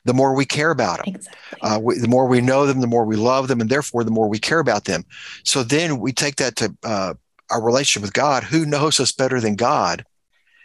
the 0.05 0.15
more 0.15 0.35
we 0.35 0.45
care 0.45 0.71
about 0.71 1.05
them. 1.05 1.15
Exactly. 1.15 1.61
Uh, 1.63 1.79
we, 1.79 1.99
the 1.99 2.09
more 2.09 2.27
we 2.27 2.41
know 2.41 2.67
them, 2.67 2.81
the 2.81 2.87
more 2.87 3.05
we 3.05 3.17
love 3.17 3.49
them, 3.49 3.61
and 3.61 3.71
therefore 3.71 4.05
the 4.05 4.11
more 4.11 4.29
we 4.29 4.39
care 4.39 4.59
about 4.59 4.85
them. 4.85 5.05
So 5.45 5.63
then 5.63 6.01
we 6.01 6.13
take 6.13 6.37
that 6.37 6.57
to 6.57 6.77
uh, 6.83 7.15
our 7.51 7.63
relationship 7.63 8.03
with 8.03 8.13
God. 8.13 8.45
Who 8.45 8.67
knows 8.67 8.99
us 8.99 9.13
better 9.13 9.41
than 9.41 9.55
God? 9.55 10.05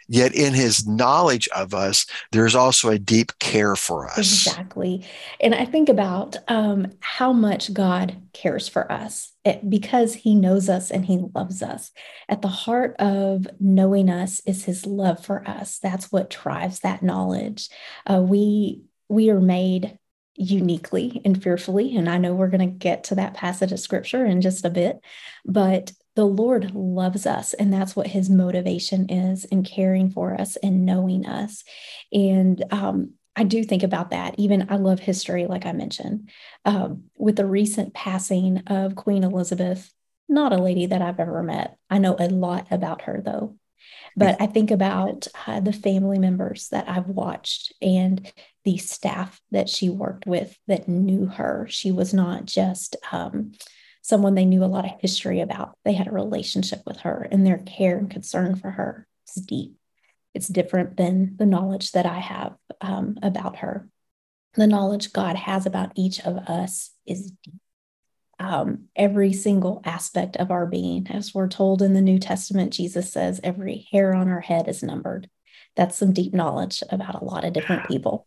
Yet 0.07 0.33
in 0.33 0.53
his 0.53 0.87
knowledge 0.87 1.49
of 1.55 1.73
us, 1.73 2.05
there's 2.31 2.55
also 2.55 2.89
a 2.89 2.99
deep 2.99 3.37
care 3.39 3.75
for 3.75 4.07
us. 4.07 4.17
Exactly. 4.17 5.05
And 5.41 5.53
I 5.53 5.65
think 5.65 5.89
about 5.89 6.37
um, 6.47 6.91
how 6.99 7.33
much 7.33 7.73
God 7.73 8.15
cares 8.33 8.67
for 8.67 8.89
us 8.91 9.33
it, 9.43 9.69
because 9.69 10.13
he 10.13 10.35
knows 10.35 10.69
us 10.69 10.91
and 10.91 11.05
he 11.05 11.19
loves 11.35 11.61
us. 11.61 11.91
At 12.29 12.41
the 12.41 12.47
heart 12.47 12.95
of 12.99 13.47
knowing 13.59 14.09
us 14.09 14.41
is 14.45 14.65
his 14.65 14.85
love 14.85 15.25
for 15.25 15.47
us. 15.47 15.79
That's 15.79 16.11
what 16.11 16.29
drives 16.29 16.79
that 16.79 17.03
knowledge. 17.03 17.69
Uh, 18.05 18.21
we 18.21 18.83
we 19.09 19.29
are 19.29 19.39
made 19.39 19.97
uniquely 20.35 21.21
and 21.25 21.41
fearfully. 21.41 21.97
And 21.97 22.07
I 22.07 22.17
know 22.17 22.33
we're 22.33 22.49
going 22.49 22.59
to 22.59 22.77
get 22.77 23.05
to 23.05 23.15
that 23.15 23.33
passage 23.33 23.71
of 23.71 23.79
scripture 23.79 24.25
in 24.25 24.41
just 24.41 24.65
a 24.65 24.69
bit, 24.69 24.99
but 25.45 25.91
the 26.17 26.25
Lord 26.25 26.73
loves 26.73 27.27
us. 27.27 27.53
And 27.53 27.71
that's 27.71 27.95
what 27.95 28.07
his 28.07 28.27
motivation 28.27 29.07
is 29.07 29.45
in 29.45 29.63
caring 29.63 30.09
for 30.09 30.33
us 30.33 30.55
and 30.55 30.83
knowing 30.83 31.27
us. 31.27 31.63
And 32.11 32.63
um, 32.71 33.11
I 33.35 33.43
do 33.43 33.63
think 33.63 33.83
about 33.83 34.09
that. 34.09 34.33
Even 34.39 34.65
I 34.71 34.77
love 34.77 34.99
history, 34.99 35.45
like 35.45 35.67
I 35.67 35.73
mentioned. 35.73 36.31
Um, 36.65 37.03
with 37.15 37.35
the 37.35 37.45
recent 37.45 37.93
passing 37.93 38.63
of 38.65 38.95
Queen 38.95 39.23
Elizabeth, 39.23 39.93
not 40.27 40.53
a 40.53 40.57
lady 40.57 40.87
that 40.87 41.03
I've 41.03 41.19
ever 41.19 41.43
met. 41.43 41.77
I 41.87 41.99
know 41.99 42.15
a 42.17 42.29
lot 42.29 42.65
about 42.71 43.03
her, 43.03 43.21
though. 43.23 43.55
But 44.15 44.41
I 44.41 44.47
think 44.47 44.71
about 44.71 45.27
uh, 45.45 45.59
the 45.59 45.71
family 45.71 46.17
members 46.17 46.69
that 46.69 46.89
I've 46.89 47.09
watched 47.09 47.73
and 47.79 48.33
the 48.65 48.77
staff 48.77 49.39
that 49.51 49.69
she 49.69 49.89
worked 49.89 50.25
with 50.25 50.57
that 50.65 50.87
knew 50.87 51.27
her. 51.27 51.67
She 51.69 51.91
was 51.91 52.11
not 52.11 52.45
just 52.45 52.95
um, 53.11 53.51
someone 54.07 54.35
they 54.35 54.45
knew 54.45 54.63
a 54.63 54.65
lot 54.65 54.85
of 54.85 54.99
history 55.01 55.41
about, 55.41 55.77
they 55.83 55.93
had 55.93 56.07
a 56.07 56.11
relationship 56.11 56.81
with 56.85 56.97
her, 57.01 57.27
and 57.31 57.45
their 57.45 57.57
care 57.57 57.97
and 57.97 58.09
concern 58.09 58.55
for 58.55 58.71
her 58.71 59.07
is 59.27 59.43
deep. 59.43 59.75
It's 60.33 60.47
different 60.47 60.97
than 60.97 61.35
the 61.37 61.45
knowledge 61.45 61.91
that 61.93 62.05
I 62.05 62.19
have 62.19 62.55
um, 62.79 63.17
about 63.21 63.57
her. 63.57 63.89
The 64.53 64.67
knowledge 64.67 65.13
God 65.13 65.35
has 65.35 65.65
about 65.65 65.91
each 65.95 66.19
of 66.21 66.37
us 66.37 66.91
is 67.05 67.31
deep 67.43 67.61
um, 68.39 68.85
every 68.95 69.33
single 69.33 69.81
aspect 69.83 70.37
of 70.37 70.51
our 70.51 70.65
being. 70.65 71.07
As 71.09 71.33
we're 71.33 71.47
told 71.47 71.81
in 71.81 71.93
the 71.93 72.01
New 72.01 72.19
Testament, 72.19 72.73
Jesus 72.73 73.11
says 73.11 73.39
every 73.43 73.87
hair 73.91 74.13
on 74.13 74.29
our 74.29 74.41
head 74.41 74.67
is 74.67 74.83
numbered. 74.83 75.29
That's 75.75 75.97
some 75.97 76.13
deep 76.13 76.33
knowledge 76.33 76.83
about 76.89 77.21
a 77.21 77.25
lot 77.25 77.45
of 77.45 77.53
different 77.53 77.87
people. 77.87 78.26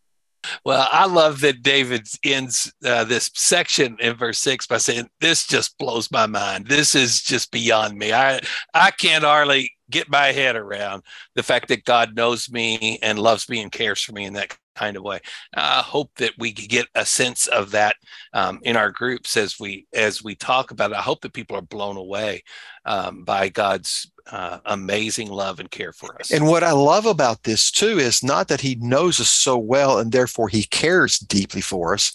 Well, 0.65 0.87
I 0.91 1.07
love 1.07 1.41
that 1.41 1.63
David 1.63 2.09
ends 2.25 2.73
uh, 2.85 3.05
this 3.05 3.31
section 3.35 3.97
in 4.01 4.17
verse 4.17 4.39
six 4.39 4.67
by 4.67 4.79
saying, 4.79 5.09
"This 5.21 5.47
just 5.47 5.79
blows 5.79 6.11
my 6.11 6.27
mind. 6.27 6.67
This 6.67 6.95
is 6.95 7.23
just 7.23 7.51
beyond 7.51 7.99
me. 7.99 8.13
I 8.13 8.41
I 8.75 8.91
can't 8.91 9.25
hardly 9.25 9.73
get 9.91 10.09
my 10.09 10.29
head 10.29 10.57
around 10.57 11.03
the 11.35 11.43
fact 11.43 11.69
that 11.69 11.85
God 11.85 12.17
knows 12.17 12.51
me 12.51 12.99
and 13.03 13.19
loves 13.19 13.49
me 13.49 13.61
and 13.61 13.73
cares 13.73 14.01
for 14.01 14.13
me 14.13 14.25
in 14.25 14.35
that 14.35 14.57
kind 14.77 14.97
of 14.97 15.03
way. 15.03 15.21
I 15.55 15.83
hope 15.83 16.11
that 16.17 16.33
we 16.39 16.53
get 16.53 16.87
a 16.95 17.05
sense 17.05 17.47
of 17.49 17.73
that 17.73 17.97
um, 18.33 18.61
in 18.63 18.77
our 18.77 18.91
groups 18.91 19.37
as 19.37 19.61
we 19.61 19.87
as 19.93 20.25
we 20.25 20.35
talk 20.35 20.71
about 20.71 20.93
it. 20.93 20.97
I 20.97 21.03
hope 21.03 21.21
that 21.21 21.33
people 21.33 21.57
are 21.57 21.63
blown 21.63 21.97
away 21.97 22.43
um, 22.85 23.25
by 23.25 23.49
God's 23.51 24.11
uh, 24.31 24.59
amazing 24.65 25.29
love 25.29 25.61
and 25.61 25.71
care 25.71 25.93
for 25.93 26.19
us. 26.19 26.31
And 26.31 26.47
what 26.47 26.63
I 26.63 26.73
love 26.73 27.07
about 27.07 27.43
this 27.43 27.71
too 27.71 27.99
is 27.99 28.23
not 28.23 28.49
that 28.49 28.61
He 28.61 28.77
knows 28.77 29.21
us 29.21 29.29
so 29.29 29.59
well 29.59 29.99
and 29.99 30.13
therefore 30.13 30.49
He 30.49 30.65
cares 30.65 31.19
deeply 31.19 31.61
for 31.61 31.93
us, 31.95 32.13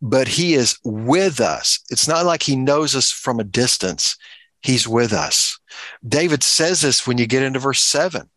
but 0.00 0.28
He 0.28 0.54
is 0.54 0.78
with 0.84 1.40
us. 1.40 1.80
It's 1.90 2.08
not 2.08 2.26
like 2.26 2.42
He 2.42 2.56
knows 2.56 2.94
us 2.94 3.10
from 3.10 3.40
a 3.40 3.44
distance. 3.44 4.16
He's 4.62 4.86
with 4.86 5.12
us. 5.12 5.58
David 6.06 6.42
says 6.42 6.82
this 6.82 7.06
when 7.06 7.18
you 7.18 7.26
get 7.26 7.42
into 7.42 7.58
verse 7.58 7.80
seven. 7.80 8.28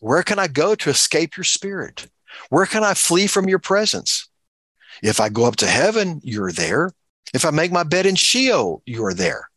Where 0.00 0.22
can 0.22 0.38
I 0.38 0.48
go 0.48 0.74
to 0.74 0.90
escape 0.90 1.36
your 1.36 1.44
spirit? 1.44 2.08
Where 2.50 2.66
can 2.66 2.84
I 2.84 2.94
flee 2.94 3.26
from 3.26 3.48
your 3.48 3.58
presence? 3.58 4.28
If 5.02 5.18
I 5.20 5.28
go 5.28 5.44
up 5.44 5.56
to 5.56 5.66
heaven, 5.66 6.20
you're 6.22 6.52
there. 6.52 6.92
If 7.32 7.44
I 7.44 7.50
make 7.50 7.72
my 7.72 7.82
bed 7.82 8.06
in 8.06 8.14
Sheol, 8.14 8.82
you 8.86 9.04
are 9.04 9.14
there. 9.14 9.50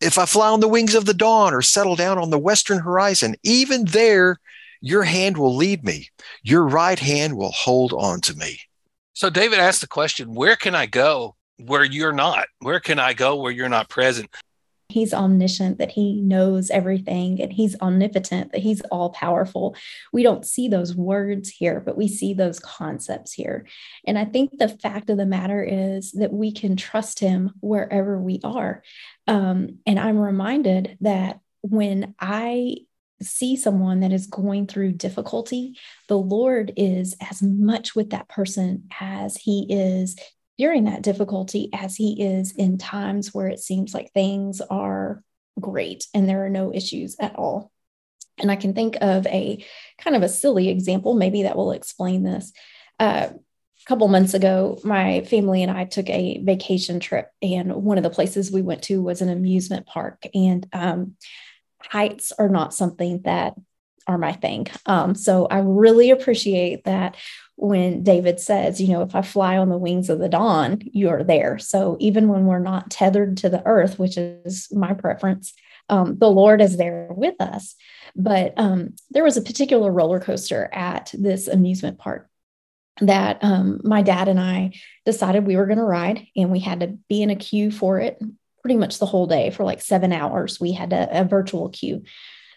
If 0.00 0.18
I 0.18 0.26
fly 0.26 0.50
on 0.50 0.60
the 0.60 0.68
wings 0.68 0.94
of 0.94 1.06
the 1.06 1.14
dawn 1.14 1.54
or 1.54 1.62
settle 1.62 1.96
down 1.96 2.18
on 2.18 2.30
the 2.30 2.38
western 2.38 2.78
horizon, 2.78 3.34
even 3.42 3.86
there, 3.86 4.38
your 4.80 5.02
hand 5.04 5.38
will 5.38 5.56
lead 5.56 5.84
me. 5.84 6.08
Your 6.42 6.66
right 6.68 6.98
hand 6.98 7.36
will 7.36 7.50
hold 7.50 7.92
on 7.92 8.20
to 8.22 8.36
me. 8.36 8.60
So 9.12 9.30
David 9.30 9.58
asked 9.58 9.80
the 9.80 9.88
question, 9.88 10.34
where 10.34 10.54
can 10.54 10.74
I 10.74 10.86
go 10.86 11.34
where 11.56 11.82
you're 11.82 12.12
not? 12.12 12.46
Where 12.60 12.78
can 12.78 12.98
I 12.98 13.14
go 13.14 13.36
where 13.36 13.50
you're 13.50 13.68
not 13.68 13.88
present? 13.88 14.28
He's 14.90 15.12
omniscient, 15.12 15.78
that 15.78 15.90
he 15.90 16.20
knows 16.20 16.70
everything, 16.70 17.42
and 17.42 17.52
he's 17.52 17.78
omnipotent, 17.80 18.52
that 18.52 18.62
he's 18.62 18.80
all 18.90 19.10
powerful. 19.10 19.76
We 20.14 20.22
don't 20.22 20.46
see 20.46 20.68
those 20.68 20.94
words 20.94 21.50
here, 21.50 21.80
but 21.80 21.96
we 21.96 22.08
see 22.08 22.32
those 22.32 22.58
concepts 22.58 23.32
here. 23.32 23.66
And 24.06 24.18
I 24.18 24.24
think 24.24 24.56
the 24.56 24.70
fact 24.70 25.10
of 25.10 25.18
the 25.18 25.26
matter 25.26 25.62
is 25.62 26.12
that 26.12 26.32
we 26.32 26.52
can 26.52 26.76
trust 26.76 27.18
him 27.20 27.52
wherever 27.60 28.18
we 28.18 28.40
are. 28.42 28.82
Um, 29.26 29.80
and 29.86 29.98
I'm 30.00 30.18
reminded 30.18 30.96
that 31.02 31.40
when 31.60 32.14
I 32.18 32.76
see 33.20 33.56
someone 33.56 34.00
that 34.00 34.12
is 34.12 34.26
going 34.26 34.66
through 34.66 34.92
difficulty, 34.92 35.76
the 36.08 36.18
Lord 36.18 36.72
is 36.76 37.16
as 37.20 37.42
much 37.42 37.94
with 37.94 38.10
that 38.10 38.28
person 38.28 38.88
as 39.00 39.36
he 39.36 39.66
is 39.68 40.16
during 40.58 40.84
that 40.84 41.02
difficulty 41.02 41.70
as 41.72 41.96
he 41.96 42.22
is 42.22 42.52
in 42.52 42.78
times 42.78 43.32
where 43.32 43.46
it 43.46 43.60
seems 43.60 43.94
like 43.94 44.12
things 44.12 44.60
are 44.60 45.22
great 45.60 46.06
and 46.12 46.28
there 46.28 46.44
are 46.44 46.50
no 46.50 46.74
issues 46.74 47.16
at 47.20 47.36
all. 47.36 47.70
And 48.38 48.50
I 48.50 48.56
can 48.56 48.74
think 48.74 48.96
of 49.00 49.26
a 49.26 49.64
kind 49.98 50.16
of 50.16 50.22
a 50.22 50.28
silly 50.28 50.68
example, 50.68 51.14
maybe 51.14 51.44
that 51.44 51.56
will 51.56 51.72
explain 51.72 52.22
this. 52.22 52.52
Uh, 52.98 53.28
a 53.30 53.84
couple 53.86 54.08
months 54.08 54.34
ago, 54.34 54.78
my 54.84 55.22
family 55.22 55.62
and 55.62 55.70
I 55.70 55.84
took 55.84 56.10
a 56.10 56.42
vacation 56.42 57.00
trip, 57.00 57.30
and 57.40 57.72
one 57.74 57.96
of 57.96 58.04
the 58.04 58.10
places 58.10 58.50
we 58.50 58.62
went 58.62 58.82
to 58.84 59.00
was 59.00 59.22
an 59.22 59.28
amusement 59.28 59.86
park. 59.86 60.26
And 60.34 60.66
um, 60.72 61.16
heights 61.80 62.32
are 62.32 62.48
not 62.48 62.74
something 62.74 63.22
that 63.22 63.54
are 64.08 64.18
my 64.18 64.32
thing. 64.32 64.66
Um, 64.86 65.14
so 65.14 65.46
I 65.46 65.58
really 65.58 66.10
appreciate 66.10 66.84
that 66.84 67.16
when 67.56 68.02
David 68.02 68.40
says, 68.40 68.80
you 68.80 68.88
know, 68.88 69.02
if 69.02 69.14
I 69.14 69.22
fly 69.22 69.58
on 69.58 69.68
the 69.68 69.76
wings 69.76 70.08
of 70.08 70.18
the 70.18 70.28
dawn, 70.28 70.80
you're 70.92 71.22
there. 71.22 71.58
So 71.58 71.96
even 72.00 72.28
when 72.28 72.46
we're 72.46 72.58
not 72.58 72.90
tethered 72.90 73.36
to 73.38 73.48
the 73.48 73.64
earth, 73.66 73.98
which 73.98 74.16
is 74.16 74.68
my 74.72 74.94
preference, 74.94 75.52
um, 75.88 76.18
the 76.18 76.30
Lord 76.30 76.60
is 76.60 76.76
there 76.76 77.08
with 77.10 77.34
us. 77.40 77.74
But 78.16 78.54
um, 78.56 78.94
there 79.10 79.24
was 79.24 79.36
a 79.36 79.42
particular 79.42 79.92
roller 79.92 80.20
coaster 80.20 80.68
at 80.72 81.12
this 81.16 81.48
amusement 81.48 81.98
park 81.98 82.28
that 83.00 83.38
um, 83.42 83.80
my 83.84 84.02
dad 84.02 84.28
and 84.28 84.40
I 84.40 84.72
decided 85.04 85.46
we 85.46 85.56
were 85.56 85.66
going 85.66 85.78
to 85.78 85.84
ride, 85.84 86.26
and 86.36 86.50
we 86.50 86.58
had 86.58 86.80
to 86.80 86.98
be 87.08 87.22
in 87.22 87.30
a 87.30 87.36
queue 87.36 87.70
for 87.70 88.00
it 88.00 88.20
pretty 88.62 88.76
much 88.76 88.98
the 88.98 89.06
whole 89.06 89.26
day 89.26 89.50
for 89.50 89.64
like 89.64 89.80
seven 89.80 90.12
hours. 90.12 90.60
We 90.60 90.72
had 90.72 90.92
a, 90.92 91.20
a 91.20 91.24
virtual 91.24 91.68
queue. 91.68 92.02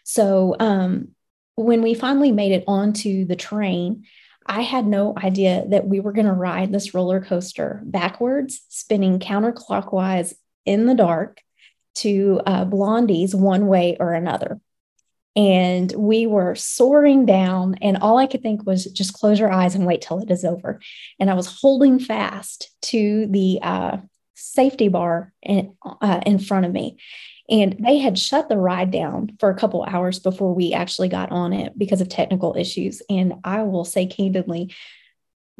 So 0.03 0.55
um, 0.59 1.09
when 1.55 1.81
we 1.81 1.93
finally 1.93 2.31
made 2.31 2.51
it 2.51 2.63
onto 2.67 3.25
the 3.25 3.35
train, 3.35 4.05
I 4.45 4.61
had 4.61 4.87
no 4.87 5.13
idea 5.15 5.65
that 5.67 5.87
we 5.87 5.99
were 5.99 6.11
going 6.11 6.25
to 6.25 6.33
ride 6.33 6.71
this 6.71 6.93
roller 6.93 7.21
coaster 7.21 7.81
backwards, 7.85 8.61
spinning 8.69 9.19
counterclockwise 9.19 10.33
in 10.65 10.85
the 10.85 10.95
dark 10.95 11.41
to 11.95 12.41
uh, 12.45 12.65
Blondie's 12.65 13.35
one 13.35 13.67
way 13.67 13.97
or 13.99 14.13
another. 14.13 14.59
And 15.35 15.91
we 15.95 16.25
were 16.25 16.55
soaring 16.55 17.25
down, 17.25 17.75
and 17.81 17.97
all 17.97 18.17
I 18.17 18.27
could 18.27 18.41
think 18.41 18.65
was 18.65 18.85
just 18.85 19.13
close 19.13 19.39
your 19.39 19.51
eyes 19.51 19.75
and 19.75 19.85
wait 19.85 20.01
till 20.01 20.19
it 20.19 20.29
is 20.29 20.43
over. 20.43 20.81
And 21.19 21.29
I 21.29 21.35
was 21.35 21.59
holding 21.61 21.99
fast 21.99 22.69
to 22.83 23.27
the 23.27 23.59
uh, 23.61 23.97
safety 24.35 24.89
bar 24.89 25.31
in, 25.41 25.75
uh, 25.85 26.19
in 26.25 26.39
front 26.39 26.65
of 26.65 26.73
me. 26.73 26.97
And 27.51 27.75
they 27.85 27.97
had 27.97 28.17
shut 28.17 28.47
the 28.47 28.57
ride 28.57 28.91
down 28.91 29.35
for 29.39 29.49
a 29.49 29.55
couple 29.55 29.83
hours 29.83 30.19
before 30.19 30.55
we 30.55 30.71
actually 30.71 31.09
got 31.09 31.31
on 31.31 31.51
it 31.51 31.77
because 31.77 31.99
of 31.99 32.07
technical 32.07 32.55
issues. 32.57 33.01
And 33.09 33.33
I 33.43 33.63
will 33.63 33.83
say 33.83 34.05
candidly, 34.05 34.73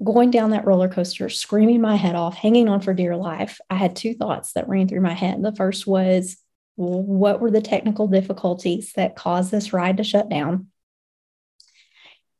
going 0.01 0.31
down 0.31 0.51
that 0.51 0.65
roller 0.65 0.87
coaster, 0.87 1.27
screaming 1.27 1.81
my 1.81 1.97
head 1.97 2.15
off, 2.15 2.35
hanging 2.35 2.69
on 2.69 2.79
for 2.79 2.93
dear 2.93 3.17
life, 3.17 3.59
I 3.69 3.75
had 3.75 3.97
two 3.97 4.13
thoughts 4.13 4.53
that 4.53 4.69
ran 4.69 4.87
through 4.87 5.01
my 5.01 5.13
head. 5.13 5.43
The 5.43 5.53
first 5.53 5.85
was, 5.85 6.37
what 6.75 7.41
were 7.41 7.51
the 7.51 7.61
technical 7.61 8.07
difficulties 8.07 8.93
that 8.93 9.17
caused 9.17 9.51
this 9.51 9.73
ride 9.73 9.97
to 9.97 10.03
shut 10.05 10.29
down? 10.29 10.67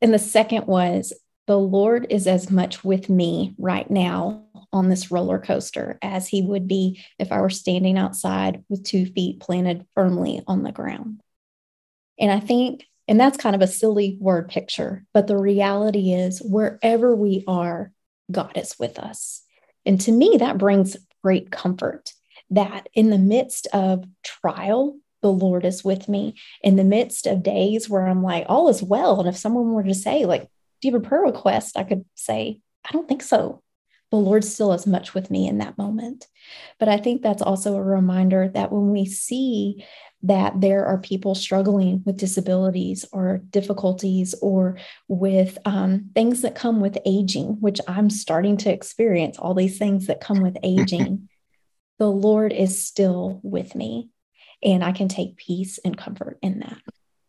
And 0.00 0.14
the 0.14 0.18
second 0.18 0.66
was, 0.66 1.12
the 1.46 1.58
Lord 1.58 2.06
is 2.08 2.26
as 2.26 2.50
much 2.50 2.82
with 2.82 3.10
me 3.10 3.54
right 3.58 3.88
now 3.90 4.44
on 4.72 4.88
this 4.88 5.10
roller 5.10 5.38
coaster 5.38 5.98
as 6.02 6.28
he 6.28 6.42
would 6.42 6.66
be 6.66 7.04
if 7.18 7.30
I 7.30 7.40
were 7.40 7.50
standing 7.50 7.98
outside 7.98 8.64
with 8.68 8.84
two 8.84 9.06
feet 9.06 9.40
planted 9.40 9.86
firmly 9.94 10.42
on 10.46 10.62
the 10.62 10.72
ground. 10.72 11.20
And 12.18 12.30
I 12.30 12.40
think, 12.40 12.86
and 13.08 13.18
that's 13.18 13.36
kind 13.36 13.54
of 13.54 13.62
a 13.62 13.66
silly 13.66 14.16
word 14.20 14.48
picture, 14.48 15.04
but 15.12 15.26
the 15.26 15.36
reality 15.36 16.12
is 16.12 16.40
wherever 16.40 17.14
we 17.14 17.44
are, 17.46 17.92
God 18.30 18.52
is 18.56 18.78
with 18.78 18.98
us. 18.98 19.42
And 19.84 20.00
to 20.02 20.12
me, 20.12 20.36
that 20.38 20.58
brings 20.58 20.96
great 21.22 21.50
comfort 21.50 22.12
that 22.50 22.88
in 22.94 23.10
the 23.10 23.18
midst 23.18 23.66
of 23.72 24.04
trial, 24.22 24.96
the 25.22 25.32
Lord 25.32 25.64
is 25.64 25.84
with 25.84 26.08
me 26.08 26.34
in 26.62 26.76
the 26.76 26.84
midst 26.84 27.26
of 27.26 27.42
days 27.42 27.88
where 27.88 28.06
I'm 28.06 28.22
like, 28.22 28.46
all 28.48 28.68
is 28.68 28.82
well. 28.82 29.20
And 29.20 29.28
if 29.28 29.36
someone 29.36 29.72
were 29.72 29.84
to 29.84 29.94
say, 29.94 30.26
like, 30.26 30.42
do 30.80 30.88
you 30.88 30.92
have 30.92 31.02
a 31.02 31.08
prayer 31.08 31.22
request? 31.22 31.76
I 31.76 31.84
could 31.84 32.04
say, 32.14 32.60
I 32.84 32.92
don't 32.92 33.08
think 33.08 33.22
so. 33.22 33.62
The 34.12 34.18
Lord 34.18 34.44
still 34.44 34.74
is 34.74 34.86
much 34.86 35.14
with 35.14 35.30
me 35.30 35.48
in 35.48 35.58
that 35.58 35.78
moment. 35.78 36.28
But 36.78 36.90
I 36.90 36.98
think 36.98 37.22
that's 37.22 37.40
also 37.40 37.76
a 37.76 37.82
reminder 37.82 38.48
that 38.52 38.70
when 38.70 38.90
we 38.90 39.06
see 39.06 39.86
that 40.22 40.60
there 40.60 40.84
are 40.84 40.98
people 40.98 41.34
struggling 41.34 42.02
with 42.04 42.18
disabilities 42.18 43.06
or 43.10 43.38
difficulties 43.48 44.34
or 44.42 44.76
with 45.08 45.56
um, 45.64 46.10
things 46.14 46.42
that 46.42 46.54
come 46.54 46.80
with 46.80 46.98
aging, 47.06 47.56
which 47.60 47.80
I'm 47.88 48.10
starting 48.10 48.58
to 48.58 48.70
experience 48.70 49.38
all 49.38 49.54
these 49.54 49.78
things 49.78 50.06
that 50.08 50.20
come 50.20 50.42
with 50.42 50.58
aging, 50.62 51.30
the 51.98 52.10
Lord 52.10 52.52
is 52.52 52.84
still 52.84 53.40
with 53.42 53.74
me. 53.74 54.10
And 54.62 54.84
I 54.84 54.92
can 54.92 55.08
take 55.08 55.38
peace 55.38 55.78
and 55.82 55.96
comfort 55.96 56.38
in 56.42 56.60
that. 56.60 56.76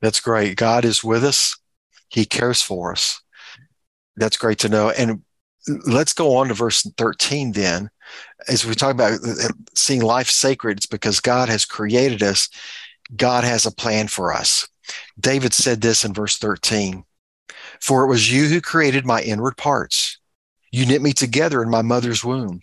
That's 0.02 0.20
great. 0.20 0.58
God 0.58 0.84
is 0.84 1.02
with 1.02 1.24
us, 1.24 1.58
He 2.10 2.26
cares 2.26 2.62
for 2.62 2.92
us. 2.92 3.22
That's 4.18 4.36
great 4.36 4.60
to 4.60 4.70
know. 4.70 4.90
And 4.90 5.24
let's 5.68 6.14
go 6.14 6.36
on 6.36 6.48
to 6.48 6.54
verse 6.54 6.84
13 6.98 7.54
then. 7.54 7.90
As 8.48 8.66
we 8.66 8.76
talk 8.76 8.92
about 8.92 9.14
uh, 9.14 9.46
uh, 9.46 9.50
seeing 9.76 10.02
life 10.02 10.30
sacred, 10.30 10.78
it's 10.78 10.86
because 10.86 11.20
God 11.20 11.50
has 11.50 11.66
created 11.66 12.22
us, 12.22 12.50
God 13.16 13.44
has 13.44 13.66
a 13.66 13.72
plan 13.72 14.08
for 14.08 14.34
us. 14.34 14.68
David 15.20 15.54
said 15.54 15.82
this 15.82 16.04
in 16.04 16.14
verse 16.14 16.38
13 16.38 17.04
For 17.80 18.04
it 18.04 18.10
was 18.10 18.32
you 18.32 18.48
who 18.48 18.62
created 18.62 19.06
my 19.06 19.22
inward 19.22 19.58
parts. 19.58 20.20
You 20.72 20.86
knit 20.86 21.02
me 21.02 21.14
together 21.14 21.62
in 21.62 21.70
my 21.70 21.84
mother's 21.84 22.24
womb. 22.24 22.62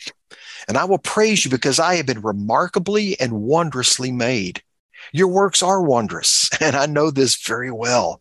And 0.68 0.76
I 0.76 0.84
will 0.84 0.98
praise 0.98 1.44
you 1.44 1.50
because 1.50 1.78
I 1.78 1.94
have 1.94 2.06
been 2.06 2.22
remarkably 2.22 3.18
and 3.18 3.32
wondrously 3.32 4.12
made. 4.12 4.62
Your 5.12 5.28
works 5.28 5.62
are 5.62 5.82
wondrous, 5.82 6.50
and 6.60 6.76
I 6.76 6.86
know 6.86 7.10
this 7.10 7.36
very 7.36 7.70
well. 7.70 8.20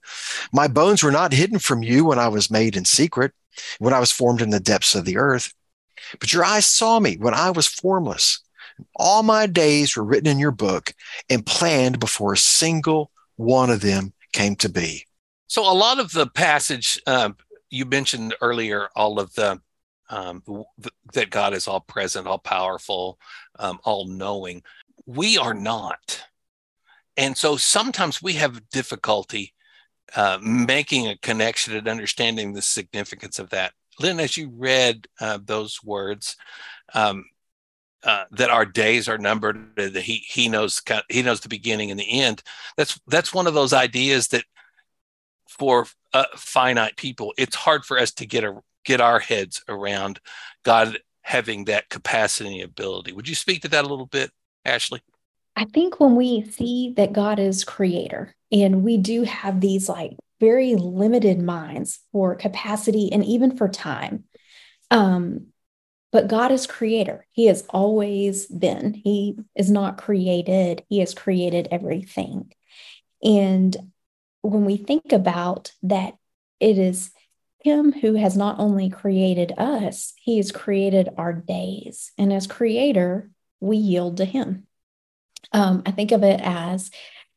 My 0.51 0.67
bones 0.67 1.03
were 1.03 1.11
not 1.11 1.33
hidden 1.33 1.59
from 1.59 1.83
you 1.83 2.05
when 2.05 2.19
I 2.19 2.27
was 2.27 2.51
made 2.51 2.75
in 2.75 2.85
secret, 2.85 3.33
when 3.79 3.93
I 3.93 3.99
was 3.99 4.11
formed 4.11 4.41
in 4.41 4.49
the 4.49 4.59
depths 4.59 4.95
of 4.95 5.05
the 5.05 5.17
earth. 5.17 5.53
But 6.19 6.33
your 6.33 6.43
eyes 6.43 6.65
saw 6.65 6.99
me 6.99 7.17
when 7.17 7.33
I 7.33 7.51
was 7.51 7.67
formless. 7.67 8.39
All 8.95 9.23
my 9.23 9.45
days 9.45 9.95
were 9.95 10.03
written 10.03 10.27
in 10.27 10.39
your 10.39 10.51
book 10.51 10.93
and 11.29 11.45
planned 11.45 11.99
before 11.99 12.33
a 12.33 12.37
single 12.37 13.11
one 13.35 13.69
of 13.69 13.81
them 13.81 14.13
came 14.31 14.55
to 14.57 14.69
be. 14.69 15.05
So, 15.47 15.69
a 15.69 15.73
lot 15.73 15.99
of 15.99 16.11
the 16.11 16.27
passage 16.27 17.01
uh, 17.05 17.31
you 17.69 17.85
mentioned 17.85 18.35
earlier, 18.41 18.89
all 18.95 19.19
of 19.19 19.33
the 19.35 19.59
um, 20.09 20.43
that 21.13 21.29
God 21.29 21.53
is 21.53 21.67
all 21.67 21.81
present, 21.81 22.27
all 22.27 22.39
powerful, 22.39 23.19
um, 23.59 23.79
all 23.83 24.07
knowing. 24.07 24.63
We 25.05 25.37
are 25.37 25.53
not. 25.53 26.23
And 27.19 27.37
so 27.37 27.57
sometimes 27.57 28.21
we 28.21 28.33
have 28.33 28.69
difficulty 28.69 29.53
uh, 30.15 30.39
making 30.41 31.07
a 31.07 31.17
connection 31.17 31.75
and 31.75 31.87
understanding 31.87 32.53
the 32.53 32.61
significance 32.61 33.39
of 33.39 33.49
that. 33.49 33.73
Lynn, 33.99 34.21
as 34.21 34.37
you 34.37 34.49
read 34.55 35.05
uh, 35.19 35.37
those 35.43 35.83
words, 35.83 36.37
um, 36.93 37.25
uh, 38.03 38.23
that 38.31 38.49
our 38.49 38.65
days 38.65 39.09
are 39.09 39.17
numbered, 39.17 39.75
that 39.75 39.95
he 39.97 40.23
he 40.25 40.47
knows 40.47 40.81
he 41.09 41.21
knows 41.21 41.41
the 41.41 41.49
beginning 41.49 41.91
and 41.91 41.99
the 41.99 42.21
end. 42.21 42.41
That's 42.77 42.97
that's 43.07 43.33
one 43.33 43.47
of 43.47 43.53
those 43.53 43.73
ideas 43.73 44.29
that 44.29 44.45
for 45.49 45.87
uh, 46.13 46.23
finite 46.37 46.95
people, 46.95 47.33
it's 47.37 47.55
hard 47.55 47.83
for 47.83 47.99
us 47.99 48.13
to 48.13 48.25
get 48.25 48.45
a 48.45 48.61
get 48.85 49.01
our 49.01 49.19
heads 49.19 49.61
around 49.67 50.21
God 50.63 50.99
having 51.23 51.65
that 51.65 51.89
capacity 51.89 52.61
and 52.61 52.69
ability. 52.69 53.11
Would 53.11 53.27
you 53.27 53.35
speak 53.35 53.61
to 53.63 53.67
that 53.67 53.83
a 53.83 53.89
little 53.89 54.05
bit, 54.05 54.31
Ashley? 54.63 55.01
I 55.59 55.65
think 55.65 55.99
when 55.99 56.15
we 56.15 56.49
see 56.51 56.93
that 56.95 57.11
God 57.11 57.37
is 57.37 57.65
creator 57.65 58.33
and 58.49 58.81
we 58.81 58.95
do 58.95 59.23
have 59.23 59.59
these 59.59 59.89
like 59.89 60.15
very 60.39 60.75
limited 60.75 61.41
minds 61.41 61.99
for 62.13 62.33
capacity 62.35 63.11
and 63.11 63.25
even 63.25 63.57
for 63.57 63.67
time. 63.67 64.23
Um, 64.89 65.47
but 66.13 66.29
God 66.29 66.53
is 66.53 66.65
creator. 66.65 67.27
He 67.33 67.47
has 67.47 67.65
always 67.71 68.45
been. 68.45 68.93
He 68.93 69.35
is 69.53 69.69
not 69.69 69.97
created, 69.97 70.85
He 70.87 70.99
has 70.99 71.13
created 71.13 71.67
everything. 71.71 72.53
And 73.21 73.75
when 74.41 74.63
we 74.63 74.77
think 74.77 75.11
about 75.11 75.73
that, 75.83 76.15
it 76.61 76.77
is 76.77 77.11
Him 77.65 77.91
who 77.91 78.13
has 78.13 78.37
not 78.37 78.61
only 78.61 78.89
created 78.89 79.51
us, 79.57 80.13
He 80.15 80.37
has 80.37 80.53
created 80.53 81.09
our 81.17 81.33
days. 81.33 82.13
And 82.17 82.31
as 82.31 82.47
creator, 82.47 83.29
we 83.59 83.75
yield 83.75 84.15
to 84.17 84.25
Him. 84.25 84.67
Um, 85.51 85.83
I 85.85 85.91
think 85.91 86.11
of 86.11 86.23
it 86.23 86.39
as 86.41 86.91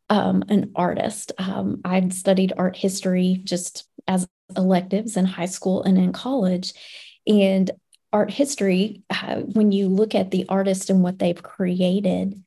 um, 0.09 0.45
an 0.49 0.73
artist. 0.77 1.33
Um, 1.39 1.81
I'd 1.85 2.13
studied 2.13 2.53
art 2.57 2.77
history 2.77 3.41
just 3.45 3.87
as 4.07 4.29
electives 4.57 5.17
in 5.17 5.25
high 5.25 5.47
school 5.47 5.83
and 5.83 5.97
in 5.97 6.13
college. 6.13 6.75
And 7.27 7.71
art 8.13 8.31
history, 8.31 9.03
uh, 9.11 9.37
when 9.37 9.73
you 9.73 9.89
look 9.89 10.15
at 10.15 10.31
the 10.31 10.47
artist 10.49 10.91
and 10.91 11.03
what 11.03 11.19
they've 11.19 11.43
created, 11.43 12.43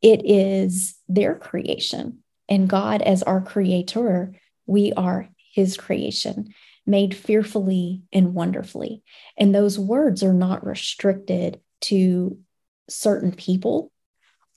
it 0.00 0.22
is 0.24 0.96
their 1.08 1.34
creation. 1.34 2.22
And 2.48 2.68
God, 2.68 3.02
as 3.02 3.22
our 3.22 3.40
creator, 3.40 4.34
we 4.66 4.92
are 4.94 5.28
his 5.52 5.76
creation, 5.76 6.54
made 6.86 7.14
fearfully 7.14 8.02
and 8.12 8.34
wonderfully. 8.34 9.02
And 9.36 9.54
those 9.54 9.78
words 9.78 10.22
are 10.22 10.32
not 10.32 10.66
restricted 10.66 11.60
to 11.82 12.38
certain 12.88 13.32
people 13.32 13.91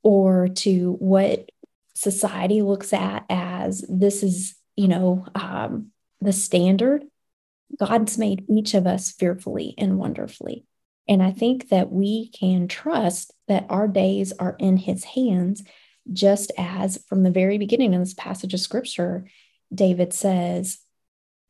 or 0.05 0.47
to 0.49 0.93
what 0.99 1.49
society 1.95 2.61
looks 2.61 2.93
at 2.93 3.25
as 3.27 3.83
this 3.89 4.21
is, 4.21 4.53
you 4.75 4.87
know, 4.87 5.25
um, 5.33 5.87
the 6.21 6.31
standard 6.31 7.03
God's 7.79 8.17
made 8.19 8.45
each 8.47 8.75
of 8.75 8.85
us 8.85 9.11
fearfully 9.11 9.73
and 9.79 9.97
wonderfully. 9.97 10.65
And 11.07 11.23
I 11.23 11.31
think 11.31 11.69
that 11.69 11.91
we 11.91 12.29
can 12.29 12.67
trust 12.67 13.33
that 13.47 13.65
our 13.69 13.87
days 13.87 14.31
are 14.33 14.55
in 14.59 14.77
his 14.77 15.03
hands, 15.03 15.63
just 16.13 16.51
as 16.55 17.03
from 17.07 17.23
the 17.23 17.31
very 17.31 17.57
beginning 17.57 17.95
of 17.95 18.01
this 18.01 18.13
passage 18.13 18.53
of 18.53 18.59
scripture, 18.59 19.25
David 19.73 20.13
says 20.13 20.77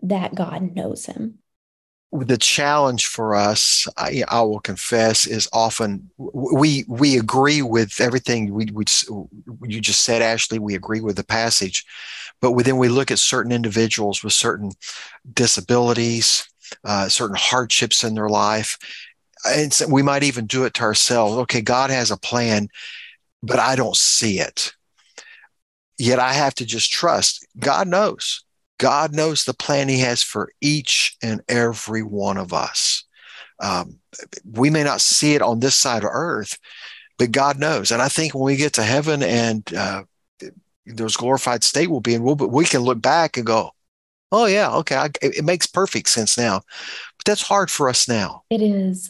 that 0.01 0.33
God 0.33 0.73
knows 0.73 1.05
him 1.05 1.39
the 2.23 2.37
challenge 2.37 3.07
for 3.07 3.35
us, 3.35 3.87
I, 3.97 4.23
I, 4.27 4.41
will 4.41 4.59
confess, 4.59 5.27
is 5.27 5.49
often 5.51 6.09
we 6.17 6.85
we 6.87 7.17
agree 7.17 7.61
with 7.61 7.99
everything 7.99 8.53
we, 8.53 8.67
we 8.73 8.85
you 9.63 9.81
just 9.81 10.03
said, 10.03 10.21
Ashley. 10.21 10.59
We 10.59 10.75
agree 10.75 11.01
with 11.01 11.17
the 11.17 11.23
passage, 11.23 11.85
but 12.41 12.55
then 12.63 12.77
we 12.77 12.87
look 12.87 13.11
at 13.11 13.19
certain 13.19 13.51
individuals 13.51 14.23
with 14.23 14.33
certain 14.33 14.71
disabilities, 15.33 16.47
uh, 16.83 17.09
certain 17.09 17.37
hardships 17.37 18.03
in 18.03 18.15
their 18.15 18.29
life, 18.29 18.77
and 19.45 19.73
so 19.73 19.87
we 19.87 20.01
might 20.01 20.23
even 20.23 20.45
do 20.45 20.63
it 20.63 20.73
to 20.75 20.83
ourselves. 20.83 21.35
Okay, 21.39 21.61
God 21.61 21.89
has 21.89 22.11
a 22.11 22.17
plan, 22.17 22.69
but 23.43 23.59
I 23.59 23.75
don't 23.75 23.97
see 23.97 24.39
it. 24.39 24.73
Yet 25.97 26.19
I 26.19 26.33
have 26.33 26.55
to 26.55 26.65
just 26.65 26.91
trust. 26.91 27.45
God 27.57 27.87
knows. 27.87 28.44
God 28.77 29.13
knows 29.13 29.43
the 29.43 29.53
plan 29.53 29.87
He 29.87 29.99
has 29.99 30.21
for 30.21 30.51
each 30.61 31.17
and 31.21 31.41
every 31.47 32.03
one 32.03 32.37
of 32.37 32.53
us. 32.53 33.05
Um, 33.59 33.99
we 34.43 34.69
may 34.69 34.83
not 34.83 35.01
see 35.01 35.33
it 35.33 35.41
on 35.41 35.59
this 35.59 35.75
side 35.75 36.03
of 36.03 36.09
earth, 36.11 36.57
but 37.17 37.31
God 37.31 37.57
knows. 37.59 37.91
And 37.91 38.01
I 38.01 38.09
think 38.09 38.33
when 38.33 38.43
we 38.43 38.57
get 38.57 38.73
to 38.73 38.83
heaven 38.83 39.23
and 39.23 39.73
uh, 39.73 40.03
those 40.85 41.15
glorified 41.15 41.63
state 41.63 41.89
will 41.89 42.01
be 42.01 42.15
in, 42.15 42.23
we'll, 42.23 42.35
we 42.35 42.65
can 42.65 42.81
look 42.81 43.01
back 43.01 43.37
and 43.37 43.45
go, 43.45 43.71
oh, 44.31 44.45
yeah, 44.45 44.73
okay, 44.75 44.95
I, 44.95 45.09
it 45.21 45.45
makes 45.45 45.67
perfect 45.67 46.09
sense 46.09 46.37
now. 46.37 46.61
But 47.17 47.25
that's 47.25 47.41
hard 47.41 47.71
for 47.71 47.87
us 47.87 48.07
now. 48.07 48.43
It 48.49 48.61
is. 48.61 49.09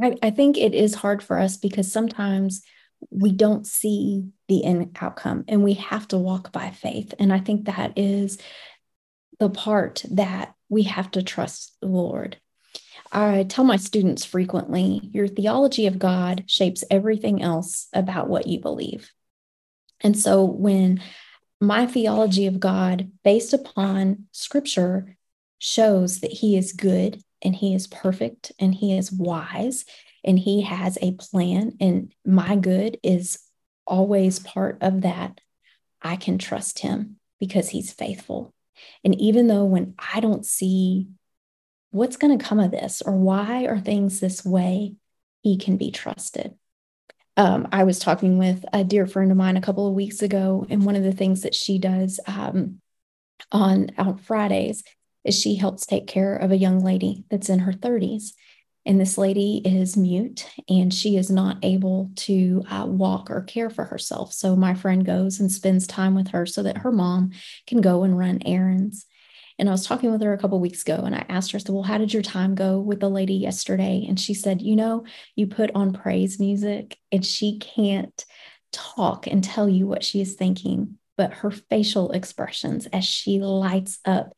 I, 0.00 0.16
I 0.22 0.30
think 0.30 0.58
it 0.58 0.74
is 0.74 0.94
hard 0.94 1.22
for 1.22 1.38
us 1.38 1.56
because 1.56 1.90
sometimes 1.90 2.62
we 3.10 3.32
don't 3.32 3.66
see 3.66 4.24
the 4.48 4.64
end 4.64 4.96
outcome 5.00 5.44
and 5.48 5.62
we 5.62 5.74
have 5.74 6.08
to 6.08 6.18
walk 6.18 6.52
by 6.52 6.70
faith. 6.70 7.14
And 7.18 7.32
I 7.32 7.38
think 7.38 7.66
that 7.66 7.92
is 7.96 8.38
the 9.38 9.50
part 9.50 10.04
that 10.10 10.54
we 10.68 10.84
have 10.84 11.10
to 11.12 11.22
trust 11.22 11.76
the 11.80 11.88
Lord. 11.88 12.38
I 13.12 13.44
tell 13.44 13.64
my 13.64 13.76
students 13.76 14.24
frequently 14.24 15.00
your 15.12 15.28
theology 15.28 15.86
of 15.86 15.98
God 15.98 16.44
shapes 16.46 16.84
everything 16.90 17.42
else 17.42 17.88
about 17.92 18.28
what 18.28 18.46
you 18.46 18.60
believe. 18.60 19.10
And 20.00 20.18
so 20.18 20.44
when 20.44 21.02
my 21.60 21.86
theology 21.86 22.46
of 22.46 22.60
God, 22.60 23.10
based 23.24 23.52
upon 23.52 24.24
scripture, 24.32 25.16
shows 25.58 26.20
that 26.20 26.32
He 26.32 26.56
is 26.56 26.72
good 26.72 27.22
and 27.42 27.54
He 27.54 27.74
is 27.74 27.86
perfect 27.86 28.52
and 28.58 28.74
He 28.74 28.96
is 28.96 29.10
wise 29.10 29.84
and 30.24 30.38
He 30.38 30.62
has 30.62 30.98
a 31.00 31.12
plan, 31.12 31.76
and 31.80 32.12
my 32.24 32.56
good 32.56 32.98
is 33.02 33.38
always 33.86 34.38
part 34.38 34.78
of 34.82 35.02
that, 35.02 35.40
I 36.02 36.16
can 36.16 36.36
trust 36.38 36.80
Him 36.80 37.16
because 37.38 37.68
He's 37.68 37.92
faithful. 37.92 38.52
And 39.04 39.18
even 39.20 39.46
though 39.46 39.64
when 39.64 39.94
I 39.98 40.20
don't 40.20 40.44
see 40.44 41.08
what's 41.90 42.16
going 42.16 42.38
to 42.38 42.44
come 42.44 42.58
of 42.58 42.70
this 42.70 43.02
or 43.02 43.16
why 43.16 43.66
are 43.66 43.80
things 43.80 44.20
this 44.20 44.44
way, 44.44 44.96
he 45.42 45.56
can 45.56 45.76
be 45.76 45.90
trusted. 45.90 46.54
um, 47.36 47.68
I 47.70 47.84
was 47.84 47.98
talking 47.98 48.38
with 48.38 48.64
a 48.72 48.82
dear 48.82 49.06
friend 49.06 49.30
of 49.30 49.36
mine 49.36 49.56
a 49.56 49.60
couple 49.60 49.86
of 49.86 49.94
weeks 49.94 50.22
ago, 50.22 50.66
and 50.70 50.84
one 50.84 50.96
of 50.96 51.02
the 51.02 51.12
things 51.12 51.42
that 51.42 51.54
she 51.54 51.78
does 51.78 52.18
um, 52.26 52.80
on 53.52 53.90
on 53.98 54.16
Fridays 54.18 54.82
is 55.24 55.38
she 55.40 55.56
helps 55.56 55.86
take 55.86 56.06
care 56.06 56.34
of 56.36 56.50
a 56.50 56.56
young 56.56 56.80
lady 56.82 57.24
that's 57.30 57.48
in 57.48 57.60
her 57.60 57.72
30s. 57.72 58.32
And 58.86 59.00
this 59.00 59.18
lady 59.18 59.60
is 59.64 59.96
mute 59.96 60.48
and 60.68 60.94
she 60.94 61.16
is 61.16 61.28
not 61.28 61.58
able 61.64 62.12
to 62.16 62.62
uh, 62.70 62.86
walk 62.86 63.30
or 63.30 63.42
care 63.42 63.68
for 63.68 63.84
herself. 63.84 64.32
So 64.32 64.54
my 64.54 64.74
friend 64.74 65.04
goes 65.04 65.40
and 65.40 65.50
spends 65.50 65.88
time 65.88 66.14
with 66.14 66.28
her 66.28 66.46
so 66.46 66.62
that 66.62 66.78
her 66.78 66.92
mom 66.92 67.32
can 67.66 67.80
go 67.80 68.04
and 68.04 68.16
run 68.16 68.38
errands. 68.46 69.04
And 69.58 69.68
I 69.68 69.72
was 69.72 69.86
talking 69.86 70.12
with 70.12 70.22
her 70.22 70.32
a 70.32 70.38
couple 70.38 70.60
weeks 70.60 70.82
ago 70.82 71.02
and 71.04 71.16
I 71.16 71.26
asked 71.28 71.50
her, 71.52 71.58
said, 71.58 71.72
Well, 71.72 71.82
how 71.82 71.98
did 71.98 72.12
your 72.12 72.22
time 72.22 72.54
go 72.54 72.78
with 72.78 73.00
the 73.00 73.08
lady 73.08 73.34
yesterday? 73.34 74.04
And 74.08 74.20
she 74.20 74.34
said, 74.34 74.62
You 74.62 74.76
know, 74.76 75.04
you 75.34 75.48
put 75.48 75.72
on 75.74 75.92
praise 75.92 76.38
music 76.38 76.96
and 77.10 77.26
she 77.26 77.58
can't 77.58 78.24
talk 78.72 79.26
and 79.26 79.42
tell 79.42 79.68
you 79.68 79.86
what 79.86 80.04
she 80.04 80.20
is 80.20 80.34
thinking, 80.34 80.98
but 81.16 81.32
her 81.32 81.50
facial 81.50 82.12
expressions 82.12 82.86
as 82.86 83.04
she 83.04 83.40
lights 83.40 83.98
up, 84.04 84.32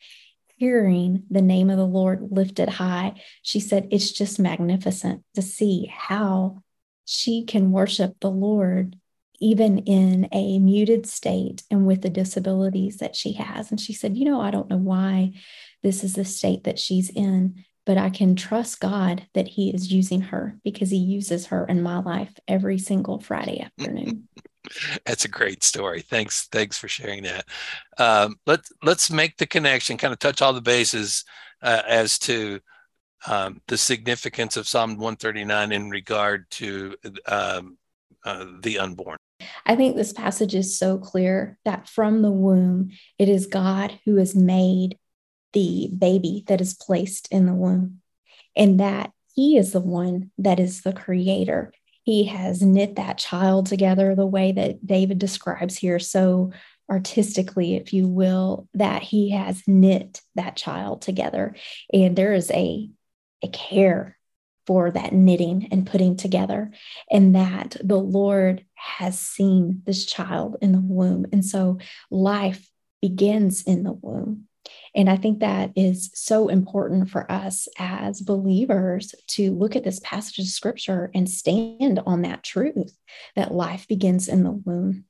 hearing 0.59 1.23
the 1.31 1.43
name 1.43 1.71
of 1.71 1.77
the 1.77 1.87
Lord 1.87 2.29
lifted 2.31 2.69
high, 2.69 3.15
she 3.43 3.61
said, 3.61 3.89
It's 3.91 4.11
just 4.11 4.39
magnificent 4.39 5.23
to 5.35 5.43
see 5.43 5.87
how 5.87 6.63
she 7.05 7.45
can 7.45 7.73
worship 7.73 8.17
the 8.21 8.31
Lord 8.31 8.97
even 9.41 9.79
in 9.79 10.29
a 10.33 10.59
muted 10.59 11.07
state 11.07 11.63
and 11.71 11.87
with 11.87 12.03
the 12.03 12.11
disabilities 12.11 12.99
that 12.99 13.15
she 13.15 13.35
has. 13.35 13.71
And 13.71 13.81
she 13.81 13.93
said, 13.93 14.17
You 14.17 14.25
know, 14.25 14.41
I 14.41 14.51
don't 14.51 14.69
know 14.69 14.77
why 14.77 15.33
this 15.83 16.03
is 16.03 16.15
the 16.15 16.25
state 16.25 16.65
that 16.65 16.79
she's 16.79 17.09
in, 17.11 17.65
but 17.87 17.97
I 17.97 18.11
can 18.11 18.35
trust 18.35 18.81
God 18.81 19.27
that 19.35 19.49
He 19.49 19.71
is 19.71 19.93
using 19.93 20.23
her 20.23 20.59
because 20.65 20.91
He 20.91 20.99
uses 20.99 21.47
her 21.47 21.65
in 21.67 21.83
my 21.83 22.01
life 22.01 22.35
every 22.49 22.79
single 22.79 23.21
Friday 23.21 23.61
afternoon. 23.61 24.29
That's 25.07 25.25
a 25.25 25.29
great 25.29 25.63
story. 25.63 26.03
Thanks, 26.03 26.49
thanks 26.51 26.79
for 26.79 26.89
sharing 26.89 27.25
that. 27.25 27.47
Um, 27.99 28.37
let's 28.47 28.73
let's 28.83 29.11
make 29.11 29.37
the 29.37 29.47
connection, 29.47 29.97
kind 29.97 30.13
of 30.13 30.19
touch 30.19 30.43
all 30.43 30.53
the 30.53 30.61
bases 30.61 31.25
uh, 31.63 31.83
as 31.87 32.19
to 32.21 32.61
um, 33.27 33.61
the 33.69 33.79
significance 33.79 34.57
of 34.57 34.69
Psalm 34.69 34.91
139 34.91 35.73
in 35.73 35.91
regard 35.91 36.51
to 36.53 36.95
um, 37.27 37.79
uh, 38.25 38.47
the 38.61 38.79
unborn. 38.79 39.19
I 39.65 39.77
think 39.77 39.97
this 39.97 40.13
passage 40.13 40.55
is 40.55 40.79
so 40.79 40.99
clear 40.99 41.59
that 41.65 41.89
from 41.89 42.23
the 42.23 42.31
womb, 42.31 42.91
it 43.19 43.29
is 43.29 43.47
God 43.47 43.99
who 44.05 44.17
has 44.17 44.35
made 44.35 44.99
the 45.53 45.91
baby 45.97 46.45
that 46.49 46.61
is 46.61 46.75
placed 46.75 47.29
in 47.31 47.47
the 47.47 47.55
womb, 47.55 48.01
and 48.57 48.81
that 48.81 49.13
He 49.35 49.57
is 49.57 49.73
the 49.73 49.81
one 49.81 50.31
that 50.39 50.61
is 50.61 50.83
the 50.83 50.93
creator. 50.93 51.73
He 52.09 52.25
has 52.25 52.63
knit 52.63 52.97
that 52.97 53.19
child 53.19 53.67
together 53.67 54.15
the 54.15 54.25
way 54.25 54.53
that 54.53 54.87
David 54.87 55.19
describes 55.19 55.77
here 55.77 55.99
so 55.99 56.53
artistically, 56.91 57.77
if 57.77 57.93
you 57.93 58.09
will, 58.09 58.67
that 58.73 59.03
he 59.03 59.33
has 59.33 59.63
knit 59.69 60.23
that 60.35 60.57
child 60.57 61.03
together. 61.03 61.55
And 61.93 62.17
there 62.17 62.33
is 62.33 62.51
a, 62.51 62.89
a 63.43 63.49
care 63.49 64.17
for 64.67 64.91
that 64.91 65.13
knitting 65.13 65.69
and 65.71 65.87
putting 65.87 66.17
together, 66.17 66.71
and 67.11 67.35
that 67.35 67.77
the 67.85 68.01
Lord 68.01 68.65
has 68.73 69.19
seen 69.19 69.83
this 69.85 70.07
child 70.07 70.57
in 70.63 70.73
the 70.73 70.81
womb. 70.81 71.27
And 71.31 71.45
so 71.45 71.77
life 72.11 72.71
begins 73.03 73.65
in 73.65 73.83
the 73.83 73.93
womb. 73.93 74.48
And 74.95 75.09
I 75.09 75.17
think 75.17 75.41
that 75.41 75.73
is 75.77 76.11
so 76.15 76.49
important 76.49 77.11
for 77.11 77.31
us 77.31 77.69
as 77.79 78.21
believers 78.21 79.15
to 79.29 79.55
look 79.55 79.77
at 79.77 79.85
this 79.85 80.01
passage 80.03 80.39
of 80.39 80.47
scripture 80.47 81.11
and 81.15 81.29
stand 81.29 82.01
on 82.07 82.23
that 82.23 82.43
truth 82.43 82.97
that 83.37 83.53
life 83.53 83.87
begins 83.89 84.29
in 84.29 84.45
the 84.45 84.53
womb. 84.53 85.05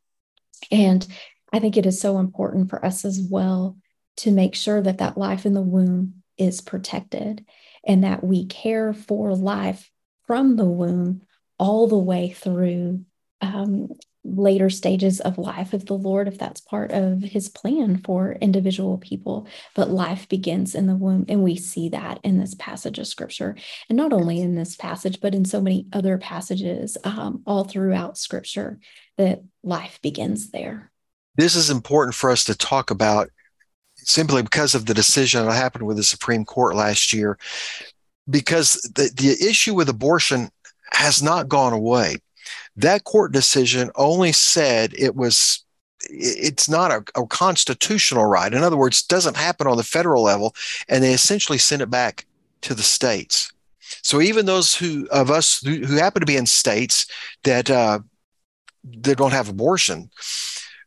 And 0.70 1.06
I 1.52 1.60
think 1.60 1.76
it 1.76 1.86
is 1.86 2.00
so 2.00 2.18
important 2.18 2.70
for 2.70 2.84
us 2.84 3.04
as 3.04 3.20
well 3.20 3.76
to 4.18 4.30
make 4.30 4.54
sure 4.54 4.82
that 4.82 4.98
that 4.98 5.16
life 5.16 5.46
in 5.46 5.54
the 5.54 5.62
womb 5.62 6.22
is 6.36 6.60
protected 6.60 7.44
and 7.84 8.04
that 8.04 8.22
we 8.22 8.46
care 8.46 8.92
for 8.92 9.34
life 9.34 9.90
from 10.26 10.56
the 10.56 10.64
womb 10.64 11.22
all 11.58 11.86
the 11.86 11.98
way 11.98 12.30
through 12.30 13.04
um, 13.40 13.88
later 14.36 14.70
stages 14.70 15.20
of 15.20 15.38
life 15.38 15.72
of 15.72 15.86
the 15.86 15.94
Lord, 15.94 16.28
if 16.28 16.38
that's 16.38 16.60
part 16.60 16.90
of 16.92 17.22
his 17.22 17.48
plan 17.48 17.98
for 17.98 18.32
individual 18.32 18.98
people. 18.98 19.46
But 19.74 19.90
life 19.90 20.28
begins 20.28 20.74
in 20.74 20.86
the 20.86 20.96
womb. 20.96 21.24
And 21.28 21.42
we 21.42 21.56
see 21.56 21.88
that 21.90 22.20
in 22.22 22.38
this 22.38 22.54
passage 22.54 22.98
of 22.98 23.06
scripture. 23.06 23.56
And 23.88 23.96
not 23.96 24.12
only 24.12 24.40
in 24.40 24.54
this 24.54 24.76
passage, 24.76 25.20
but 25.20 25.34
in 25.34 25.44
so 25.44 25.60
many 25.60 25.86
other 25.92 26.18
passages 26.18 26.96
um, 27.04 27.42
all 27.46 27.64
throughout 27.64 28.18
scripture, 28.18 28.80
that 29.16 29.42
life 29.62 29.98
begins 30.02 30.50
there. 30.50 30.90
This 31.36 31.56
is 31.56 31.70
important 31.70 32.14
for 32.14 32.30
us 32.30 32.44
to 32.44 32.56
talk 32.56 32.90
about 32.90 33.30
simply 33.96 34.42
because 34.42 34.74
of 34.74 34.86
the 34.86 34.94
decision 34.94 35.44
that 35.44 35.52
happened 35.52 35.86
with 35.86 35.96
the 35.96 36.02
Supreme 36.04 36.44
Court 36.44 36.76
last 36.76 37.12
year, 37.12 37.38
because 38.30 38.74
the, 38.94 39.10
the 39.14 39.48
issue 39.48 39.74
with 39.74 39.88
abortion 39.88 40.50
has 40.92 41.22
not 41.22 41.48
gone 41.48 41.72
away. 41.72 42.18
That 42.78 43.04
court 43.04 43.32
decision 43.32 43.90
only 43.96 44.32
said 44.32 44.94
it 44.96 45.16
was 45.16 45.64
it's 46.02 46.68
not 46.68 46.92
a, 46.92 47.20
a, 47.20 47.26
constitutional 47.26 48.24
right. 48.24 48.54
In 48.54 48.62
other 48.62 48.76
words, 48.76 49.02
doesn't 49.02 49.36
happen 49.36 49.66
on 49.66 49.76
the 49.76 49.82
federal 49.82 50.22
level, 50.22 50.54
and 50.88 51.02
they 51.02 51.12
essentially 51.12 51.58
sent 51.58 51.82
it 51.82 51.90
back 51.90 52.24
to 52.62 52.74
the 52.74 52.84
states. 52.84 53.52
So 54.02 54.20
even 54.20 54.46
those 54.46 54.76
who 54.76 55.08
of 55.10 55.28
us 55.28 55.60
who, 55.60 55.84
who 55.84 55.96
happen 55.96 56.20
to 56.20 56.26
be 56.26 56.36
in 56.36 56.46
states 56.46 57.06
that 57.42 57.68
uh, 57.68 57.98
that 58.84 59.18
don't 59.18 59.32
have 59.32 59.48
abortion, 59.48 60.10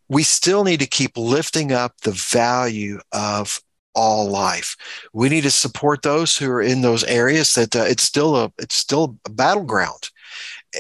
we 0.08 0.23
still 0.23 0.63
need 0.63 0.80
to 0.80 0.88
keep 0.88 1.17
lifting 1.17 1.73
up 1.73 1.99
the 2.01 2.12
value 2.12 2.99
of 3.12 3.62
all 3.93 4.30
life. 4.30 4.77
We 5.13 5.27
need 5.27 5.43
to 5.43 5.51
support 5.51 6.04
those 6.04 6.38
who 6.38 6.49
are 6.49 6.62
in 6.62 6.82
those 6.82 7.04
areas 7.04 7.54
that 7.56 7.75
uh, 7.75 7.84
it's 7.84 8.04
still 8.04 8.38
a 8.38 8.51
it's 8.58 8.75
still 8.75 9.17
a 9.25 9.30
battleground. 9.30 10.10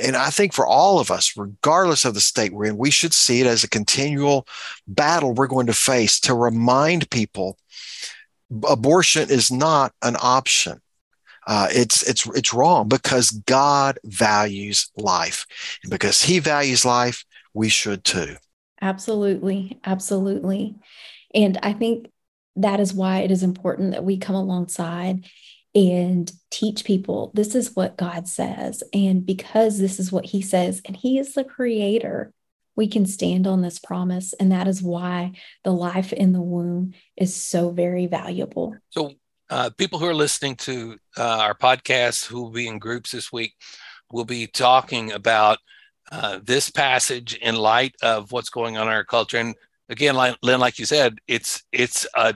And 0.03 0.15
I 0.15 0.29
think 0.29 0.53
for 0.53 0.65
all 0.65 0.99
of 0.99 1.11
us, 1.11 1.35
regardless 1.35 2.05
of 2.05 2.13
the 2.13 2.21
state 2.21 2.53
we're 2.53 2.65
in, 2.65 2.77
we 2.77 2.91
should 2.91 3.13
see 3.13 3.41
it 3.41 3.47
as 3.47 3.63
a 3.63 3.69
continual 3.69 4.47
battle 4.87 5.33
we're 5.33 5.47
going 5.47 5.67
to 5.67 5.73
face 5.73 6.19
to 6.21 6.33
remind 6.33 7.09
people 7.09 7.57
abortion 8.67 9.29
is 9.29 9.51
not 9.51 9.93
an 10.01 10.15
option. 10.21 10.81
Uh, 11.47 11.67
it's 11.71 12.03
it's 12.03 12.27
it's 12.27 12.53
wrong 12.53 12.87
because 12.87 13.31
God 13.31 13.97
values 14.03 14.91
life, 14.95 15.45
and 15.83 15.89
because 15.89 16.21
He 16.21 16.39
values 16.39 16.85
life, 16.85 17.25
we 17.53 17.67
should 17.67 18.03
too. 18.03 18.35
Absolutely. 18.81 19.79
Absolutely. 19.83 20.75
And 21.33 21.57
I 21.63 21.73
think 21.73 22.11
that 22.57 22.79
is 22.79 22.93
why 22.93 23.19
it 23.19 23.31
is 23.31 23.43
important 23.43 23.91
that 23.91 24.03
we 24.03 24.17
come 24.17 24.35
alongside 24.35 25.25
and 25.73 26.31
teach 26.49 26.83
people 26.83 27.31
this 27.33 27.55
is 27.55 27.75
what 27.75 27.97
God 27.97 28.27
says. 28.27 28.83
And 28.93 29.25
because 29.25 29.79
this 29.79 29.99
is 29.99 30.11
what 30.11 30.25
He 30.25 30.41
says, 30.41 30.81
and 30.85 30.95
He 30.95 31.17
is 31.17 31.33
the 31.33 31.43
creator, 31.43 32.33
we 32.75 32.87
can 32.87 33.05
stand 33.05 33.47
on 33.47 33.61
this 33.61 33.79
promise. 33.79 34.33
And 34.33 34.51
that 34.51 34.67
is 34.67 34.81
why 34.81 35.33
the 35.63 35.71
life 35.71 36.13
in 36.13 36.33
the 36.33 36.41
womb 36.41 36.93
is 37.15 37.35
so 37.35 37.69
very 37.71 38.07
valuable. 38.07 38.75
So, 38.89 39.13
uh, 39.49 39.69
people 39.77 39.99
who 39.99 40.05
are 40.05 40.15
listening 40.15 40.55
to 40.55 40.97
uh, 41.17 41.39
our 41.39 41.53
podcast 41.53 42.25
who 42.25 42.41
will 42.41 42.51
be 42.51 42.67
in 42.67 42.79
groups 42.79 43.11
this 43.11 43.33
week 43.33 43.53
will 44.09 44.23
be 44.23 44.47
talking 44.47 45.11
about 45.11 45.57
uh, 46.09 46.39
this 46.41 46.69
passage 46.69 47.35
in 47.35 47.55
light 47.55 47.93
of 48.01 48.31
what's 48.31 48.49
going 48.49 48.77
on 48.77 48.87
in 48.87 48.93
our 48.93 49.03
culture. 49.03 49.37
And 49.37 49.55
again, 49.89 50.15
Lynn, 50.41 50.59
like 50.59 50.79
you 50.79 50.85
said, 50.85 51.19
it's 51.27 51.63
it's 51.73 52.07
a 52.15 52.33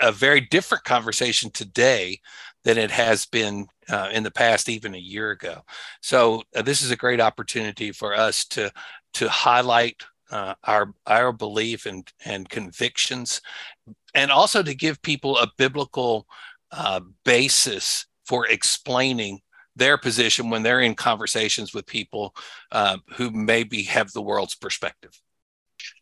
a 0.00 0.12
very 0.12 0.40
different 0.40 0.84
conversation 0.84 1.50
today 1.50 2.20
than 2.66 2.78
it 2.78 2.90
has 2.90 3.26
been 3.26 3.68
uh, 3.88 4.10
in 4.12 4.24
the 4.24 4.30
past, 4.30 4.68
even 4.68 4.92
a 4.92 4.98
year 4.98 5.30
ago. 5.30 5.62
So 6.02 6.42
uh, 6.54 6.62
this 6.62 6.82
is 6.82 6.90
a 6.90 6.96
great 6.96 7.20
opportunity 7.20 7.92
for 7.92 8.12
us 8.12 8.44
to 8.46 8.72
to 9.14 9.28
highlight 9.28 10.02
uh, 10.32 10.54
our 10.64 10.92
our 11.06 11.32
belief 11.32 11.86
and 11.86 12.12
and 12.24 12.48
convictions, 12.48 13.40
and 14.14 14.32
also 14.32 14.64
to 14.64 14.74
give 14.74 15.00
people 15.00 15.38
a 15.38 15.48
biblical 15.56 16.26
uh, 16.72 17.00
basis 17.24 18.06
for 18.26 18.48
explaining 18.48 19.40
their 19.76 19.96
position 19.96 20.50
when 20.50 20.64
they're 20.64 20.80
in 20.80 20.96
conversations 20.96 21.72
with 21.72 21.86
people 21.86 22.34
uh, 22.72 22.96
who 23.14 23.30
maybe 23.30 23.84
have 23.84 24.10
the 24.10 24.22
world's 24.22 24.56
perspective. 24.56 25.12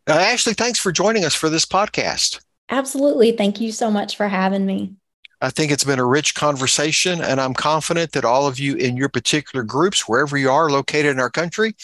Uh, 0.09 0.12
Ashley, 0.12 0.55
thanks 0.55 0.79
for 0.79 0.92
joining 0.92 1.27
us 1.27 1.35
for 1.35 1.50
this 1.50 1.66
podcast. 1.66 2.40
Absolutely. 2.70 3.33
Thank 3.33 3.61
you 3.61 3.70
so 3.70 3.90
much 3.90 4.16
for 4.16 4.29
having 4.29 4.64
me. 4.64 4.94
I 5.40 5.51
think 5.51 5.70
it's 5.70 5.85
been 5.85 5.99
a 5.99 6.07
rich 6.07 6.35
conversation, 6.35 7.20
and 7.20 7.40
I'm 7.40 7.55
confident 7.55 8.12
that 8.12 8.25
all 8.25 8.47
of 8.47 8.59
you 8.59 8.77
in 8.77 8.97
your 8.97 9.09
particular 9.09 9.62
groups, 9.64 10.09
wherever 10.09 10.37
you 10.37 10.51
are 10.51 10.70
located 10.70 11.12
in 11.12 11.20
our 11.20 11.31
country, 11.31 11.75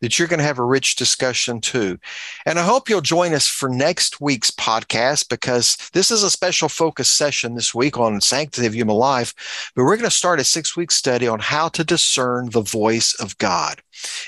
that 0.00 0.18
you're 0.18 0.28
going 0.28 0.38
to 0.38 0.44
have 0.44 0.58
a 0.58 0.64
rich 0.64 0.96
discussion 0.96 1.60
too. 1.60 1.98
And 2.46 2.58
I 2.58 2.64
hope 2.64 2.88
you'll 2.88 3.00
join 3.00 3.34
us 3.34 3.46
for 3.48 3.68
next 3.68 4.20
week's 4.20 4.50
podcast 4.50 5.28
because 5.28 5.76
this 5.92 6.10
is 6.10 6.22
a 6.22 6.30
special 6.30 6.68
focus 6.68 7.10
session 7.10 7.54
this 7.54 7.74
week 7.74 7.98
on 7.98 8.20
sanctity 8.20 8.66
of 8.66 8.74
human 8.74 8.96
life. 8.96 9.72
But 9.74 9.84
we're 9.84 9.96
going 9.96 10.10
to 10.10 10.16
start 10.16 10.40
a 10.40 10.44
six 10.44 10.76
week 10.76 10.90
study 10.90 11.28
on 11.28 11.40
how 11.40 11.68
to 11.68 11.84
discern 11.84 12.50
the 12.50 12.62
voice 12.62 13.14
of 13.20 13.36
God. 13.38 13.80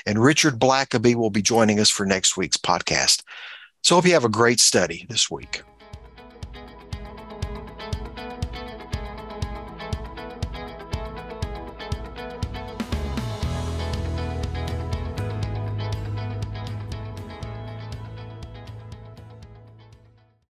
And 0.05 0.23
Richard 0.23 0.59
Blackaby 0.59 1.15
will 1.15 1.29
be 1.29 1.41
joining 1.41 1.79
us 1.79 1.89
for 1.89 2.05
next 2.05 2.37
week's 2.37 2.57
podcast. 2.57 3.23
So 3.83 3.95
hope 3.95 4.05
you 4.05 4.13
have 4.13 4.25
a 4.25 4.29
great 4.29 4.59
study 4.59 5.05
this 5.09 5.29
week. 5.29 5.63